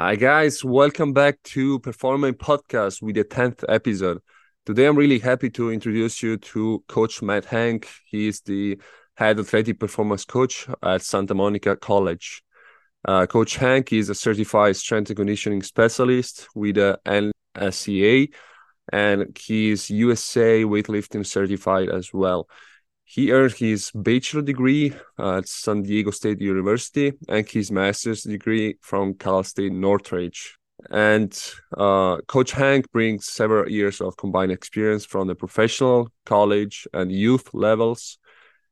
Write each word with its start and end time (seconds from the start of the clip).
Hi, 0.00 0.14
guys. 0.14 0.64
Welcome 0.64 1.12
back 1.12 1.42
to 1.54 1.80
perfoRMind 1.80 2.34
Podcast 2.34 3.02
with 3.02 3.16
the 3.16 3.24
10th 3.24 3.64
episode. 3.68 4.20
Today, 4.64 4.86
I'm 4.86 4.94
really 4.94 5.18
happy 5.18 5.50
to 5.50 5.72
introduce 5.72 6.22
you 6.22 6.36
to 6.36 6.84
Coach 6.86 7.20
Matt 7.20 7.46
Hank. 7.46 7.88
He 8.06 8.28
is 8.28 8.40
the 8.42 8.78
head 9.16 9.40
athletic 9.40 9.80
performance 9.80 10.24
coach 10.24 10.68
at 10.84 11.02
Santa 11.02 11.34
Monica 11.34 11.74
College. 11.74 12.44
Uh, 13.04 13.26
coach 13.26 13.56
Hank 13.56 13.92
is 13.92 14.08
a 14.08 14.14
certified 14.14 14.76
strength 14.76 15.10
and 15.10 15.16
conditioning 15.16 15.64
specialist 15.64 16.46
with 16.54 16.76
the 16.76 17.00
NSCA, 17.04 18.32
and 18.92 19.36
he 19.36 19.70
is 19.70 19.90
USA 19.90 20.62
weightlifting 20.62 21.26
certified 21.26 21.88
as 21.88 22.14
well. 22.14 22.48
He 23.10 23.32
earned 23.32 23.52
his 23.52 23.90
bachelor 23.94 24.42
degree 24.42 24.92
at 25.18 25.48
San 25.48 25.82
Diego 25.82 26.10
State 26.10 26.42
University 26.42 27.14
and 27.26 27.48
his 27.48 27.72
master's 27.72 28.22
degree 28.22 28.76
from 28.82 29.14
Cal 29.14 29.42
State 29.42 29.72
Northridge. 29.72 30.58
And 30.90 31.32
uh, 31.74 32.18
Coach 32.26 32.50
Hank 32.52 32.92
brings 32.92 33.24
several 33.24 33.70
years 33.70 34.02
of 34.02 34.18
combined 34.18 34.52
experience 34.52 35.06
from 35.06 35.26
the 35.26 35.34
professional, 35.34 36.12
college, 36.26 36.86
and 36.92 37.10
youth 37.10 37.54
levels. 37.54 38.18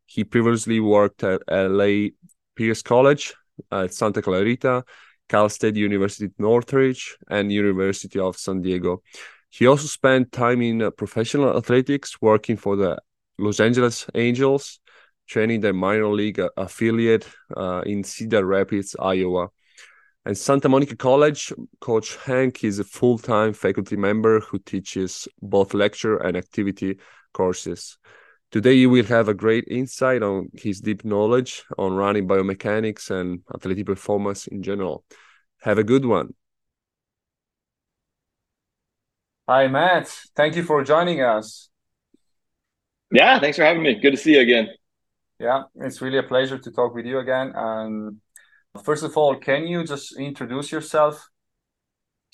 He 0.05 0.23
previously 0.23 0.81
worked 0.81 1.25
at 1.25 1.41
LA 1.51 2.09
Pierce 2.57 2.83
College, 2.83 3.33
at 3.73 3.95
Santa 3.95 4.21
Clarita, 4.21 4.85
Cal 5.31 5.49
State 5.49 5.77
University 5.77 6.31
Northridge, 6.39 7.17
and 7.31 7.51
University 7.51 8.19
of 8.19 8.37
San 8.37 8.61
Diego. 8.61 9.03
He 9.49 9.67
also 9.67 9.87
spent 9.87 10.31
time 10.31 10.61
in 10.61 10.91
professional 10.93 11.57
athletics, 11.57 12.21
working 12.21 12.59
for 12.59 12.77
the 12.77 12.99
Los 13.39 13.61
Angeles 13.61 14.07
Angels, 14.15 14.81
training 15.27 15.61
their 15.61 15.73
minor 15.73 16.09
league 16.09 16.41
affiliate 16.57 17.29
uh, 17.57 17.83
in 17.85 18.05
Cedar 18.05 18.45
Rapids, 18.45 18.97
Iowa. 18.99 19.49
And 20.25 20.37
Santa 20.37 20.69
Monica 20.69 20.97
College, 20.97 21.53
Coach 21.81 22.17
Hank 22.25 22.65
is 22.65 22.79
a 22.79 22.85
full 22.85 23.19
time 23.19 23.53
faculty 23.53 23.97
member 23.97 24.41
who 24.41 24.59
teaches 24.59 25.29
both 25.41 25.75
lecture 25.75 26.17
and 26.17 26.37
activity 26.37 26.99
courses. 27.33 27.99
Today, 28.51 28.75
you 28.75 28.91
will 28.91 29.05
have 29.05 29.29
a 29.29 29.35
great 29.35 29.65
insight 29.69 30.23
on 30.23 30.49
his 30.55 30.81
deep 30.81 31.05
knowledge 31.05 31.65
on 31.79 31.95
running 31.95 32.27
biomechanics 32.27 33.11
and 33.11 33.41
athletic 33.55 33.87
performance 33.87 34.47
in 34.47 34.63
general. 34.63 35.05
Have 35.63 35.79
a 35.79 35.85
good 35.85 36.05
one. 36.05 36.35
Hi, 39.49 39.69
Matt. 39.69 40.09
Thank 40.35 40.57
you 40.57 40.65
for 40.65 40.83
joining 40.83 41.21
us. 41.21 41.71
Yeah, 43.11 43.39
thanks 43.39 43.57
for 43.57 43.65
having 43.65 43.83
me. 43.83 43.95
Good 43.95 44.13
to 44.13 44.17
see 44.17 44.35
you 44.35 44.41
again. 44.41 44.69
Yeah, 45.39 45.65
it's 45.77 46.01
really 46.01 46.19
a 46.19 46.23
pleasure 46.23 46.59
to 46.59 46.71
talk 46.71 46.95
with 46.95 47.07
you 47.07 47.19
again. 47.19 47.53
And 47.55 48.21
first 48.85 49.05
of 49.05 49.17
all, 49.17 49.37
can 49.37 49.67
you 49.67 49.85
just 49.85 50.19
introduce 50.19 50.73
yourself? 50.73 51.29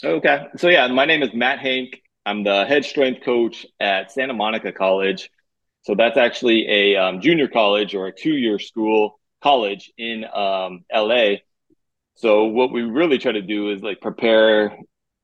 Okay. 0.03 0.47
So, 0.57 0.69
yeah, 0.69 0.87
my 0.89 1.05
name 1.05 1.23
is 1.23 1.35
Matt 1.35 1.59
Hank. 1.59 2.01
I'm 2.25 2.45
the 2.45 2.65
head 2.65 2.85
strength 2.85 3.25
coach 3.25 3.67
at 3.81 4.13
Santa 4.13 4.33
Monica 4.33 4.73
College. 4.73 5.31
So, 5.83 5.95
that's 5.95 6.17
actually 6.17 6.67
a 6.69 6.97
um, 6.97 7.21
junior 7.21 7.49
college 7.49 7.95
or 7.95 8.07
a 8.07 8.13
two 8.13 8.35
year 8.35 8.59
school 8.59 9.21
college 9.43 9.93
in 9.99 10.25
um, 10.25 10.85
LA. 10.93 11.37
So, 12.15 12.45
what 12.45 12.73
we 12.73 12.83
really 12.83 13.19
try 13.19 13.33
to 13.33 13.43
do 13.43 13.71
is 13.71 13.83
like 13.83 14.01
prepare 14.01 14.77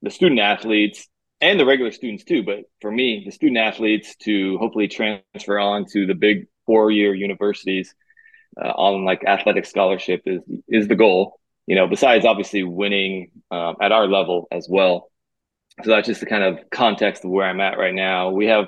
the 0.03 0.11
student 0.11 0.41
athletes 0.41 1.09
and 1.41 1.59
the 1.59 1.67
regular 1.67 1.93
students 1.93 2.25
too. 2.25 2.43
But 2.43 2.65
for 2.81 2.91
me, 2.91 3.23
the 3.25 3.31
student 3.31 3.59
athletes 3.59 4.17
to 4.23 4.59
hopefully 4.59 4.89
transfer 4.89 5.59
on 5.59 5.87
to 5.93 6.07
the 6.07 6.15
big 6.15 6.47
four 6.67 6.91
year 6.91 7.15
universities 7.15 7.95
uh, 8.61 8.69
on 8.69 9.05
like 9.05 9.25
athletic 9.25 9.67
scholarship 9.67 10.23
is 10.27 10.43
is 10.69 10.89
the 10.89 10.97
goal. 10.97 11.41
You 11.67 11.77
know, 11.77 11.87
besides 11.87 12.25
obviously 12.25 12.63
winning 12.63 13.31
um, 13.51 13.77
at 13.81 13.93
our 13.93 14.07
level 14.07 14.49
as 14.51 14.67
well. 14.71 15.11
So 15.85 15.91
that's 15.91 16.09
just 16.09 16.21
the 16.21 16.27
kind 16.27 16.43
of 16.43 16.71
context 16.71 17.25
of 17.25 17.31
where 17.31 17.47
I'm 17.47 17.61
at 17.61 17.79
right 17.79 17.95
now. 17.95 18.31
We 18.31 18.47
have 18.47 18.67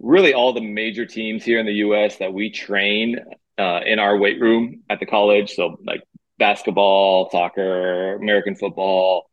really 0.00 0.34
all 0.34 0.52
the 0.52 0.60
major 0.60 1.06
teams 1.06 1.44
here 1.44 1.58
in 1.58 1.64
the 1.66 1.74
U.S. 1.74 2.18
that 2.18 2.32
we 2.32 2.50
train 2.50 3.18
uh, 3.56 3.80
in 3.86 3.98
our 3.98 4.16
weight 4.16 4.40
room 4.40 4.82
at 4.90 5.00
the 5.00 5.06
college. 5.06 5.54
So 5.54 5.78
like 5.84 6.02
basketball, 6.38 7.30
soccer, 7.30 8.16
American 8.16 8.56
football, 8.56 9.30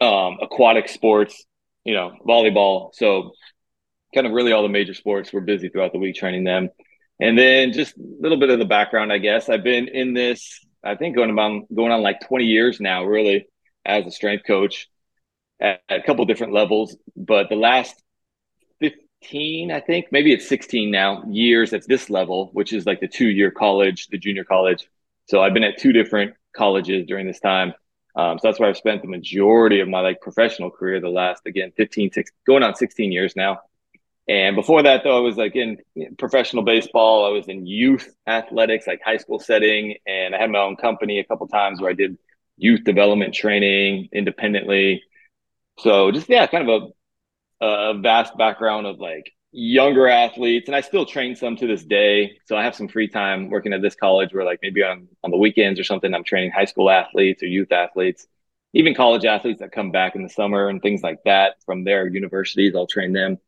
um, 0.00 0.38
aquatic 0.40 0.88
sports, 0.88 1.44
you 1.88 1.94
know, 1.94 2.12
volleyball. 2.28 2.94
So 2.94 3.32
kind 4.14 4.26
of 4.26 4.34
really 4.34 4.52
all 4.52 4.62
the 4.62 4.68
major 4.68 4.92
sports. 4.92 5.32
We're 5.32 5.40
busy 5.40 5.70
throughout 5.70 5.92
the 5.92 5.98
week 5.98 6.16
training 6.16 6.44
them. 6.44 6.68
And 7.18 7.36
then 7.38 7.72
just 7.72 7.96
a 7.96 8.02
little 8.20 8.38
bit 8.38 8.50
of 8.50 8.58
the 8.58 8.66
background, 8.66 9.10
I 9.10 9.16
guess. 9.16 9.48
I've 9.48 9.64
been 9.64 9.88
in 9.88 10.12
this, 10.12 10.60
I 10.84 10.96
think 10.96 11.16
going 11.16 11.30
about 11.30 11.62
going 11.74 11.90
on 11.90 12.02
like 12.02 12.20
20 12.28 12.44
years 12.44 12.78
now, 12.78 13.04
really, 13.04 13.48
as 13.86 14.04
a 14.04 14.10
strength 14.10 14.44
coach 14.46 14.86
at, 15.62 15.80
at 15.88 16.00
a 16.00 16.02
couple 16.02 16.26
different 16.26 16.52
levels. 16.52 16.94
But 17.16 17.48
the 17.48 17.56
last 17.56 17.94
15, 18.80 19.72
I 19.72 19.80
think, 19.80 20.08
maybe 20.12 20.34
it's 20.34 20.46
16 20.46 20.90
now, 20.90 21.24
years 21.30 21.72
at 21.72 21.88
this 21.88 22.10
level, 22.10 22.50
which 22.52 22.74
is 22.74 22.84
like 22.84 23.00
the 23.00 23.08
two 23.08 23.28
year 23.28 23.50
college, 23.50 24.08
the 24.08 24.18
junior 24.18 24.44
college. 24.44 24.90
So 25.24 25.40
I've 25.40 25.54
been 25.54 25.64
at 25.64 25.78
two 25.78 25.92
different 25.92 26.34
colleges 26.54 27.06
during 27.06 27.26
this 27.26 27.40
time. 27.40 27.72
Um, 28.18 28.36
so 28.38 28.48
that's 28.48 28.58
where 28.58 28.68
I've 28.68 28.76
spent 28.76 29.02
the 29.02 29.08
majority 29.08 29.78
of 29.78 29.88
my 29.88 30.00
like 30.00 30.20
professional 30.20 30.72
career, 30.72 31.00
the 31.00 31.08
last 31.08 31.42
again 31.46 31.72
15, 31.76 32.10
16, 32.10 32.36
going 32.46 32.64
on 32.64 32.74
16 32.74 33.12
years 33.12 33.36
now. 33.36 33.60
And 34.28 34.56
before 34.56 34.82
that, 34.82 35.04
though, 35.04 35.16
I 35.16 35.20
was 35.20 35.36
like 35.36 35.54
in 35.54 35.78
professional 36.18 36.64
baseball. 36.64 37.24
I 37.24 37.30
was 37.30 37.46
in 37.46 37.64
youth 37.64 38.12
athletics, 38.26 38.88
like 38.88 39.00
high 39.02 39.18
school 39.18 39.38
setting, 39.38 39.96
and 40.06 40.34
I 40.34 40.38
had 40.38 40.50
my 40.50 40.58
own 40.58 40.76
company 40.76 41.20
a 41.20 41.24
couple 41.24 41.46
times 41.46 41.80
where 41.80 41.90
I 41.90 41.94
did 41.94 42.18
youth 42.56 42.82
development 42.82 43.34
training 43.34 44.08
independently. 44.12 45.02
So 45.78 46.10
just 46.10 46.28
yeah, 46.28 46.46
kind 46.48 46.68
of 46.68 46.92
a, 47.62 47.64
a 47.64 47.98
vast 48.00 48.36
background 48.36 48.88
of 48.88 48.98
like 48.98 49.32
younger 49.50 50.08
athletes, 50.08 50.68
and 50.68 50.76
I 50.76 50.80
still 50.80 51.06
train 51.06 51.34
some 51.34 51.56
to 51.56 51.66
this 51.66 51.84
day. 51.84 52.38
So 52.46 52.56
I 52.56 52.64
have 52.64 52.74
some 52.74 52.88
free 52.88 53.08
time 53.08 53.50
working 53.50 53.72
at 53.72 53.82
this 53.82 53.94
college 53.94 54.32
where 54.32 54.44
like 54.44 54.60
maybe 54.62 54.82
on 54.82 55.08
on 55.24 55.30
the 55.30 55.36
weekends 55.36 55.80
or 55.80 55.84
something, 55.84 56.12
I'm 56.14 56.24
training 56.24 56.50
high 56.50 56.66
school 56.66 56.90
athletes 56.90 57.42
or 57.42 57.46
youth 57.46 57.72
athletes, 57.72 58.26
even 58.74 58.94
college 58.94 59.24
athletes 59.24 59.60
that 59.60 59.72
come 59.72 59.90
back 59.90 60.14
in 60.14 60.22
the 60.22 60.28
summer 60.28 60.68
and 60.68 60.82
things 60.82 61.02
like 61.02 61.18
that 61.24 61.56
from 61.64 61.84
their 61.84 62.06
universities. 62.06 62.74
I'll 62.76 62.86
train 62.86 63.12
them. 63.12 63.38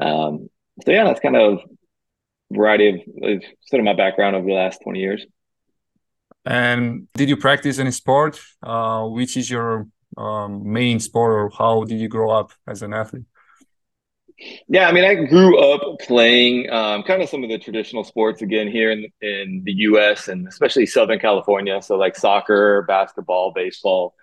Um, 0.00 0.50
so 0.84 0.90
yeah, 0.90 1.04
that's 1.04 1.20
kind 1.20 1.36
of 1.36 1.60
variety 2.50 3.04
of, 3.22 3.42
sort 3.62 3.80
of 3.80 3.84
my 3.84 3.94
background 3.94 4.36
over 4.36 4.46
the 4.46 4.52
last 4.52 4.80
20 4.82 5.00
years. 5.00 5.26
And 6.44 7.08
did 7.14 7.28
you 7.28 7.36
practice 7.36 7.78
any 7.78 7.90
sport? 7.90 8.40
Uh, 8.62 9.06
which 9.06 9.36
is 9.36 9.50
your 9.50 9.88
um, 10.16 10.72
main 10.72 11.00
sport, 11.00 11.32
or 11.32 11.50
how 11.56 11.84
did 11.84 11.98
you 11.98 12.08
grow 12.08 12.30
up 12.30 12.52
as 12.66 12.82
an 12.82 12.92
athlete? 12.92 13.24
Yeah, 14.68 14.86
I 14.88 14.92
mean, 14.92 15.04
I 15.04 15.14
grew 15.14 15.58
up 15.58 15.98
playing 16.00 16.68
um, 16.70 17.02
kind 17.04 17.22
of 17.22 17.28
some 17.28 17.42
of 17.42 17.48
the 17.48 17.58
traditional 17.58 18.04
sports 18.04 18.42
again 18.42 18.68
here 18.68 18.90
in 18.90 19.06
in 19.22 19.62
the 19.64 19.72
U.S. 19.88 20.28
and 20.28 20.46
especially 20.46 20.86
Southern 20.86 21.18
California. 21.18 21.80
So 21.80 21.96
like 21.96 22.16
soccer, 22.16 22.82
basketball, 22.82 23.52
baseball. 23.52 24.14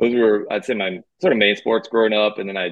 Those 0.00 0.14
were, 0.14 0.46
I'd 0.52 0.64
say, 0.64 0.74
my 0.74 1.00
sort 1.20 1.32
of 1.32 1.38
main 1.38 1.56
sports 1.56 1.88
growing 1.88 2.12
up. 2.12 2.38
And 2.38 2.48
then 2.48 2.56
I 2.56 2.70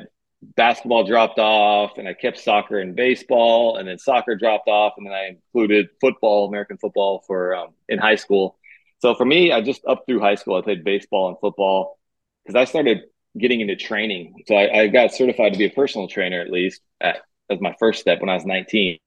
basketball 0.56 1.04
dropped 1.04 1.38
off, 1.38 1.98
and 1.98 2.08
I 2.08 2.14
kept 2.14 2.38
soccer 2.38 2.80
and 2.80 2.96
baseball, 2.96 3.76
and 3.76 3.88
then 3.88 3.98
soccer 3.98 4.36
dropped 4.36 4.68
off, 4.68 4.94
and 4.96 5.06
then 5.06 5.14
I 5.14 5.28
included 5.28 5.88
football, 6.00 6.48
American 6.48 6.78
football, 6.78 7.22
for 7.26 7.54
um, 7.54 7.68
in 7.88 7.98
high 7.98 8.16
school. 8.16 8.58
So 9.00 9.14
for 9.14 9.24
me, 9.24 9.52
I 9.52 9.60
just 9.62 9.82
up 9.86 10.04
through 10.06 10.20
high 10.20 10.34
school, 10.36 10.56
I 10.56 10.62
played 10.62 10.84
baseball 10.84 11.28
and 11.28 11.38
football 11.40 11.98
because 12.44 12.56
I 12.56 12.64
started 12.64 13.02
getting 13.38 13.60
into 13.60 13.76
training. 13.76 14.42
So 14.46 14.56
I, 14.56 14.80
I, 14.80 14.86
got 14.88 15.14
certified 15.14 15.52
to 15.52 15.58
be 15.58 15.66
a 15.66 15.70
personal 15.70 16.08
trainer 16.08 16.40
at 16.40 16.50
least 16.50 16.80
at, 17.00 17.18
as 17.48 17.60
my 17.60 17.74
first 17.78 18.00
step 18.00 18.20
when 18.20 18.28
I 18.28 18.34
was 18.34 18.44
19. 18.44 18.98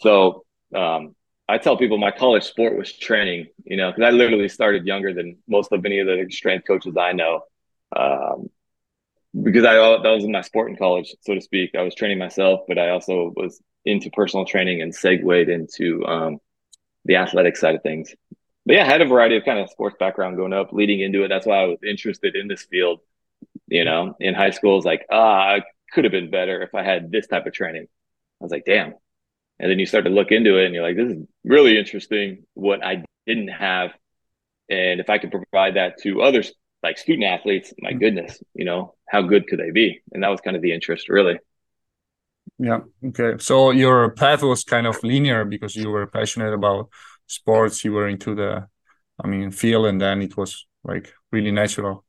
So 0.00 0.44
um, 0.74 1.14
I 1.48 1.58
tell 1.58 1.76
people 1.76 1.98
my 1.98 2.10
college 2.10 2.44
sport 2.44 2.76
was 2.76 2.92
training, 2.92 3.46
you 3.64 3.76
know, 3.76 3.90
because 3.90 4.04
I 4.06 4.10
literally 4.10 4.48
started 4.48 4.86
younger 4.86 5.14
than 5.14 5.38
most 5.48 5.72
of 5.72 5.84
any 5.84 6.00
of 6.00 6.06
the 6.06 6.26
strength 6.30 6.66
coaches 6.66 6.94
I 6.98 7.12
know. 7.12 7.40
Um, 7.94 8.50
because 9.40 9.64
I 9.64 9.74
that 9.74 10.10
was 10.10 10.24
in 10.24 10.32
my 10.32 10.42
sport 10.42 10.70
in 10.70 10.76
college, 10.76 11.14
so 11.22 11.34
to 11.34 11.40
speak. 11.40 11.70
I 11.74 11.82
was 11.82 11.94
training 11.94 12.18
myself, 12.18 12.60
but 12.66 12.78
I 12.78 12.90
also 12.90 13.32
was 13.36 13.62
into 13.84 14.10
personal 14.10 14.44
training 14.44 14.82
and 14.82 14.94
segued 14.94 15.48
into 15.48 16.04
um, 16.06 16.38
the 17.04 17.16
athletic 17.16 17.56
side 17.56 17.74
of 17.74 17.82
things. 17.82 18.14
But 18.66 18.76
yeah, 18.76 18.82
I 18.82 18.86
had 18.86 19.00
a 19.00 19.06
variety 19.06 19.36
of 19.36 19.44
kind 19.44 19.58
of 19.58 19.70
sports 19.70 19.96
background 19.98 20.36
going 20.36 20.52
up, 20.52 20.72
leading 20.72 21.00
into 21.00 21.24
it. 21.24 21.28
That's 21.28 21.46
why 21.46 21.62
I 21.62 21.66
was 21.66 21.78
interested 21.86 22.36
in 22.36 22.48
this 22.48 22.64
field 22.64 23.00
you 23.68 23.84
know, 23.84 24.14
in 24.20 24.34
high 24.34 24.50
school, 24.50 24.76
it's 24.76 24.86
like, 24.86 25.06
ah, 25.10 25.54
I 25.54 25.62
could 25.92 26.04
have 26.04 26.12
been 26.12 26.30
better 26.30 26.62
if 26.62 26.74
I 26.74 26.82
had 26.82 27.10
this 27.10 27.26
type 27.26 27.46
of 27.46 27.52
training. 27.52 27.86
I 28.40 28.44
was 28.44 28.52
like, 28.52 28.64
damn. 28.64 28.94
And 29.58 29.70
then 29.70 29.78
you 29.78 29.86
start 29.86 30.04
to 30.04 30.10
look 30.10 30.30
into 30.30 30.58
it 30.58 30.66
and 30.66 30.74
you're 30.74 30.84
like, 30.84 30.96
this 30.96 31.12
is 31.12 31.24
really 31.44 31.78
interesting 31.78 32.44
what 32.54 32.84
I 32.84 33.04
didn't 33.26 33.48
have. 33.48 33.92
And 34.68 35.00
if 35.00 35.10
I 35.10 35.18
could 35.18 35.30
provide 35.30 35.74
that 35.74 36.00
to 36.02 36.22
others, 36.22 36.52
like 36.82 36.98
student 36.98 37.24
athletes, 37.24 37.72
my 37.78 37.90
mm-hmm. 37.90 37.98
goodness, 37.98 38.42
you 38.54 38.64
know, 38.64 38.94
how 39.08 39.22
good 39.22 39.48
could 39.48 39.58
they 39.58 39.70
be? 39.70 40.00
And 40.12 40.22
that 40.22 40.28
was 40.28 40.40
kind 40.40 40.56
of 40.56 40.62
the 40.62 40.72
interest, 40.72 41.08
really. 41.08 41.38
Yeah. 42.58 42.80
Okay. 43.04 43.34
So 43.38 43.70
your 43.70 44.10
path 44.10 44.42
was 44.42 44.64
kind 44.64 44.86
of 44.86 45.02
linear 45.02 45.44
because 45.44 45.74
you 45.76 45.90
were 45.90 46.06
passionate 46.06 46.52
about 46.52 46.88
sports. 47.26 47.84
You 47.84 47.92
were 47.92 48.08
into 48.08 48.34
the, 48.34 48.68
I 49.22 49.26
mean, 49.26 49.50
field, 49.50 49.86
and 49.86 50.00
then 50.00 50.22
it 50.22 50.36
was 50.36 50.66
like 50.84 51.12
really 51.32 51.50
natural 51.50 52.04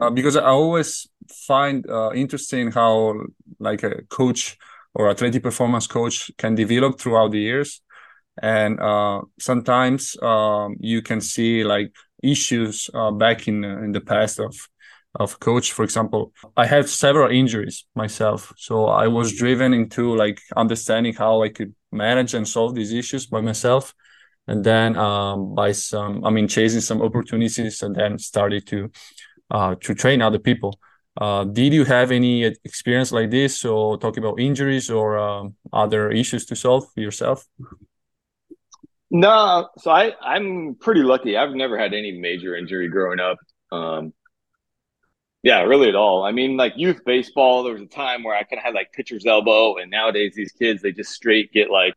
uh, 0.00 0.10
because 0.10 0.36
I 0.36 0.44
always 0.44 1.08
find 1.28 1.88
uh, 1.88 2.12
interesting 2.14 2.70
how 2.70 3.14
like 3.58 3.82
a 3.82 4.02
coach 4.08 4.56
or 4.94 5.10
athletic 5.10 5.42
performance 5.42 5.86
coach 5.86 6.30
can 6.38 6.54
develop 6.54 6.98
throughout 7.00 7.32
the 7.32 7.40
years, 7.40 7.80
and 8.42 8.80
uh, 8.80 9.22
sometimes 9.38 10.16
um, 10.22 10.76
you 10.80 11.02
can 11.02 11.20
see 11.20 11.64
like 11.64 11.92
issues 12.22 12.88
uh, 12.94 13.10
back 13.10 13.48
in 13.48 13.64
in 13.64 13.92
the 13.92 14.00
past 14.00 14.38
of 14.40 14.54
of 15.14 15.38
coach. 15.40 15.72
For 15.72 15.84
example 15.84 16.32
i 16.56 16.66
had 16.66 16.88
several 16.88 17.30
injuries 17.30 17.84
myself 17.94 18.52
so 18.56 18.86
i 18.86 19.06
was 19.06 19.36
driven 19.36 19.72
into 19.72 20.14
like 20.16 20.40
understanding 20.56 21.14
how 21.14 21.42
i 21.42 21.48
could 21.48 21.72
manage 21.92 22.34
and 22.34 22.46
solve 22.48 22.74
these 22.74 22.92
issues 22.92 23.26
by 23.26 23.40
myself. 23.40 23.94
And 24.46 24.62
then 24.62 24.96
um, 24.96 25.54
by 25.54 25.72
some 25.72 26.24
i 26.24 26.30
mean 26.30 26.48
chasing 26.48 26.80
some 26.82 27.00
opportunities 27.00 27.82
and 27.82 27.94
then 27.94 28.18
started 28.18 28.66
to 28.66 28.90
uh, 29.50 29.74
to 29.80 29.94
train 29.94 30.22
other 30.22 30.38
people 30.38 30.78
uh, 31.20 31.44
did 31.44 31.72
you 31.72 31.84
have 31.84 32.10
any 32.10 32.44
experience 32.44 33.12
like 33.12 33.30
this 33.30 33.64
or 33.64 33.96
talking 33.98 34.22
about 34.22 34.40
injuries 34.40 34.90
or 34.90 35.18
um, 35.18 35.54
other 35.72 36.10
issues 36.10 36.44
to 36.46 36.56
solve 36.56 36.84
yourself 36.96 37.46
no 39.10 39.68
so 39.78 39.90
i 39.90 40.12
i'm 40.22 40.74
pretty 40.80 41.02
lucky 41.02 41.36
i've 41.36 41.54
never 41.54 41.78
had 41.78 41.94
any 41.94 42.12
major 42.12 42.56
injury 42.56 42.88
growing 42.88 43.20
up 43.20 43.38
um, 43.72 44.12
yeah, 45.44 45.60
really 45.60 45.90
at 45.90 45.94
all. 45.94 46.24
I 46.24 46.32
mean, 46.32 46.56
like 46.56 46.72
youth 46.76 47.04
baseball, 47.04 47.62
there 47.62 47.74
was 47.74 47.82
a 47.82 47.86
time 47.86 48.22
where 48.22 48.34
I 48.34 48.44
kind 48.44 48.58
of 48.58 48.64
had 48.64 48.72
like 48.72 48.92
pitcher's 48.94 49.26
elbow, 49.26 49.76
and 49.76 49.90
nowadays 49.90 50.32
these 50.34 50.52
kids 50.52 50.80
they 50.80 50.90
just 50.90 51.10
straight 51.10 51.52
get 51.52 51.68
like 51.70 51.94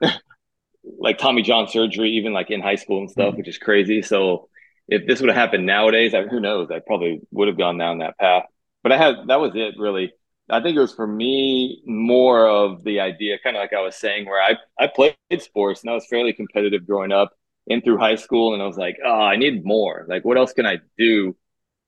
like 0.98 1.18
Tommy 1.18 1.42
John 1.42 1.68
surgery, 1.68 2.12
even 2.12 2.32
like 2.32 2.50
in 2.50 2.62
high 2.62 2.76
school 2.76 3.00
and 3.00 3.10
stuff, 3.10 3.28
mm-hmm. 3.28 3.36
which 3.36 3.48
is 3.48 3.58
crazy. 3.58 4.00
So 4.00 4.48
if 4.88 5.06
this 5.06 5.20
would 5.20 5.28
have 5.28 5.36
happened 5.36 5.66
nowadays, 5.66 6.14
I, 6.14 6.22
who 6.22 6.40
knows? 6.40 6.70
I 6.70 6.80
probably 6.80 7.20
would 7.32 7.48
have 7.48 7.58
gone 7.58 7.78
down 7.78 7.98
that 7.98 8.18
path. 8.18 8.44
But 8.82 8.92
I 8.92 8.98
had 8.98 9.14
that 9.28 9.40
was 9.40 9.52
it 9.54 9.74
really. 9.78 10.12
I 10.48 10.60
think 10.62 10.76
it 10.76 10.80
was 10.80 10.94
for 10.94 11.06
me 11.06 11.82
more 11.86 12.46
of 12.48 12.84
the 12.84 13.00
idea, 13.00 13.38
kind 13.42 13.56
of 13.56 13.60
like 13.60 13.72
I 13.72 13.82
was 13.82 13.96
saying, 13.96 14.26
where 14.26 14.40
I 14.42 14.56
I 14.82 14.88
played 14.88 15.16
sports 15.40 15.82
and 15.82 15.90
I 15.90 15.94
was 15.94 16.06
fairly 16.08 16.32
competitive 16.32 16.86
growing 16.86 17.12
up 17.12 17.32
in 17.66 17.82
through 17.82 17.98
high 17.98 18.14
school, 18.16 18.54
and 18.54 18.62
I 18.62 18.66
was 18.66 18.76
like, 18.78 18.96
oh, 19.04 19.10
I 19.10 19.36
need 19.36 19.64
more. 19.64 20.06
Like, 20.08 20.24
what 20.24 20.36
else 20.38 20.52
can 20.52 20.66
I 20.66 20.78
do? 20.98 21.36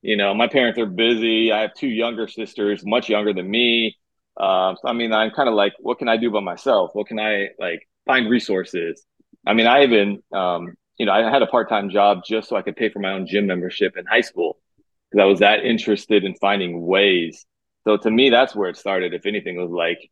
you 0.03 0.17
know, 0.17 0.35
my 0.35 0.47
parents 0.49 0.79
are 0.79 0.87
busy. 0.87 1.53
I 1.53 1.63
have 1.63 1.75
two 1.75 1.89
younger 1.89 2.29
sisters, 2.29 2.85
much 2.85 3.09
younger 3.09 3.33
than 3.33 3.51
me. 3.51 3.97
Um, 4.37 4.77
so 4.81 4.89
I 4.89 4.93
mean, 4.93 5.13
I'm 5.13 5.31
kind 5.31 5.49
of 5.49 5.55
like, 5.55 5.75
what 5.81 5.99
can 5.99 6.09
I 6.09 6.17
do 6.17 6.31
by 6.31 6.41
myself? 6.41 6.91
What 6.93 7.09
can 7.09 7.19
I 7.19 7.49
like 7.59 7.89
find 8.07 8.31
resources? 8.31 9.05
I 9.47 9.55
mean, 9.55 9.67
I 9.67 9.83
even, 9.85 10.23
um, 10.33 10.75
you 10.99 11.07
know, 11.07 11.13
I 11.13 11.31
had 11.31 11.43
a 11.43 11.47
part 11.47 11.69
time 11.69 11.91
job 11.91 12.23
just 12.27 12.49
so 12.49 12.57
I 12.57 12.63
could 12.63 12.77
pay 12.77 12.89
for 12.89 12.99
my 12.99 13.13
own 13.13 13.27
gym 13.27 13.47
membership 13.47 13.97
in 13.97 14.07
high 14.07 14.21
school 14.21 14.59
because 15.11 15.23
I 15.23 15.27
was 15.27 15.41
that 15.41 15.65
interested 15.65 16.25
in 16.25 16.35
finding 16.35 16.85
ways. 16.87 17.47
So 17.85 17.97
to 17.97 18.11
me, 18.11 18.31
that's 18.31 18.55
where 18.55 18.69
it 18.69 18.77
started. 18.77 19.15
If 19.15 19.25
anything, 19.27 19.57
was 19.57 19.71
like, 19.71 20.11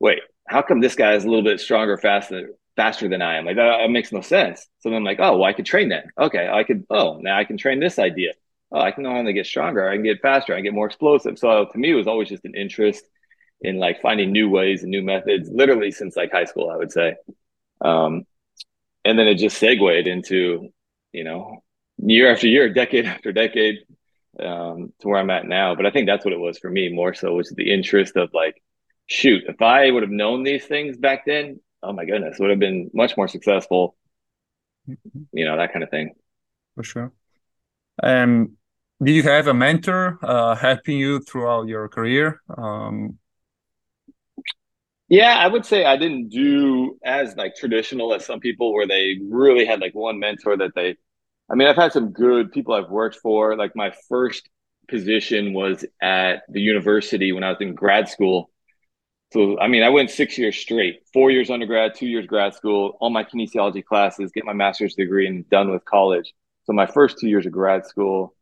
wait, 0.00 0.20
how 0.48 0.62
come 0.62 0.80
this 0.80 0.94
guy 0.94 1.14
is 1.14 1.24
a 1.24 1.28
little 1.28 1.44
bit 1.44 1.60
stronger, 1.60 1.96
faster, 1.96 2.50
faster 2.76 3.08
than 3.08 3.22
I 3.22 3.36
am? 3.36 3.46
Like 3.46 3.56
that, 3.56 3.78
that 3.78 3.90
makes 3.90 4.12
no 4.12 4.20
sense. 4.20 4.66
So 4.80 4.90
then 4.90 4.98
I'm 4.98 5.04
like, 5.04 5.20
oh, 5.20 5.38
well, 5.38 5.48
I 5.48 5.52
could 5.52 5.66
train 5.66 5.90
that. 5.90 6.06
Okay, 6.18 6.48
I 6.48 6.64
could. 6.64 6.84
Oh, 6.90 7.18
now 7.22 7.38
I 7.38 7.44
can 7.44 7.56
train 7.56 7.80
this 7.80 7.98
idea 7.98 8.32
oh, 8.74 8.80
I 8.80 8.90
can 8.90 9.04
not 9.04 9.16
only 9.16 9.32
get 9.32 9.46
stronger, 9.46 9.88
I 9.88 9.94
can 9.94 10.04
get 10.04 10.20
faster, 10.20 10.52
I 10.52 10.56
can 10.56 10.64
get 10.64 10.74
more 10.74 10.86
explosive. 10.86 11.38
So 11.38 11.66
to 11.66 11.78
me, 11.78 11.92
it 11.92 11.94
was 11.94 12.08
always 12.08 12.28
just 12.28 12.44
an 12.44 12.54
interest 12.54 13.04
in 13.60 13.78
like 13.78 14.02
finding 14.02 14.32
new 14.32 14.50
ways 14.50 14.82
and 14.82 14.90
new 14.90 15.02
methods, 15.02 15.48
literally 15.50 15.92
since 15.92 16.16
like 16.16 16.32
high 16.32 16.44
school, 16.44 16.68
I 16.68 16.76
would 16.76 16.90
say. 16.90 17.14
Um, 17.80 18.24
and 19.04 19.18
then 19.18 19.28
it 19.28 19.36
just 19.36 19.58
segued 19.58 20.06
into, 20.06 20.68
you 21.12 21.24
know, 21.24 21.62
year 21.98 22.30
after 22.30 22.46
year, 22.46 22.72
decade 22.72 23.06
after 23.14 23.32
decade, 23.32 23.78
um, 24.40 24.92
to 25.00 25.08
where 25.08 25.18
I'm 25.18 25.30
at 25.30 25.46
now. 25.46 25.74
But 25.74 25.86
I 25.86 25.90
think 25.90 26.06
that's 26.06 26.24
what 26.24 26.34
it 26.34 26.40
was 26.40 26.58
for 26.58 26.70
me 26.70 26.88
more 26.88 27.14
so 27.14 27.34
was 27.34 27.50
the 27.50 27.72
interest 27.72 28.16
of 28.16 28.30
like, 28.32 28.62
shoot, 29.06 29.44
if 29.46 29.60
I 29.60 29.90
would 29.90 30.02
have 30.02 30.10
known 30.10 30.42
these 30.42 30.64
things 30.64 30.96
back 30.96 31.24
then, 31.26 31.60
oh 31.82 31.92
my 31.92 32.04
goodness, 32.04 32.38
would 32.38 32.50
have 32.50 32.58
been 32.58 32.90
much 32.94 33.16
more 33.16 33.28
successful. 33.28 33.96
Mm-hmm. 34.88 35.22
You 35.32 35.44
know, 35.44 35.56
that 35.56 35.72
kind 35.72 35.82
of 35.82 35.90
thing. 35.90 36.14
For 36.74 36.82
sure. 36.82 37.12
Um, 38.02 38.56
did 39.02 39.12
you 39.12 39.22
have 39.24 39.46
a 39.46 39.54
mentor 39.54 40.18
uh, 40.22 40.54
helping 40.54 40.98
you 40.98 41.20
throughout 41.20 41.68
your 41.68 41.88
career? 41.88 42.40
Um, 42.56 43.18
yeah, 45.08 45.36
I 45.38 45.46
would 45.48 45.66
say 45.66 45.84
I 45.84 45.96
didn't 45.96 46.28
do 46.30 46.98
as 47.04 47.36
like 47.36 47.56
traditional 47.56 48.14
as 48.14 48.24
some 48.24 48.40
people 48.40 48.72
where 48.72 48.86
they 48.86 49.18
really 49.22 49.66
had 49.66 49.80
like 49.80 49.94
one 49.94 50.18
mentor 50.18 50.56
that 50.56 50.72
they 50.74 50.96
I 51.50 51.56
mean, 51.56 51.68
I've 51.68 51.76
had 51.76 51.92
some 51.94 52.10
good 52.12 52.52
people 52.52 52.74
I've 52.74 52.90
worked 52.90 53.18
for. 53.18 53.56
Like 53.56 53.76
my 53.76 53.92
first 54.10 54.50
position 54.88 55.54
was 55.54 55.86
at 56.02 56.42
the 56.50 56.60
university 56.60 57.32
when 57.32 57.44
I 57.44 57.50
was 57.50 57.60
in 57.62 57.74
grad 57.76 58.08
school. 58.10 58.50
So, 59.32 59.58
I 59.60 59.68
mean, 59.68 59.82
I 59.82 59.90
went 59.90 60.10
six 60.10 60.38
years 60.38 60.56
straight, 60.56 61.02
four 61.12 61.30
years 61.30 61.50
undergrad, 61.50 61.94
two 61.96 62.06
years 62.06 62.26
grad 62.26 62.54
school, 62.54 62.96
all 63.00 63.10
my 63.10 63.24
kinesiology 63.24 63.84
classes, 63.84 64.32
get 64.32 64.44
my 64.44 64.52
master's 64.54 64.94
degree 64.94 65.26
and 65.26 65.48
done 65.50 65.70
with 65.72 65.84
college. 65.84 66.34
So 66.64 66.72
my 66.74 66.86
first 66.86 67.18
two 67.20 67.28
years 67.28 67.46
of 67.46 67.52
grad 67.52 67.86
school, 67.86 68.34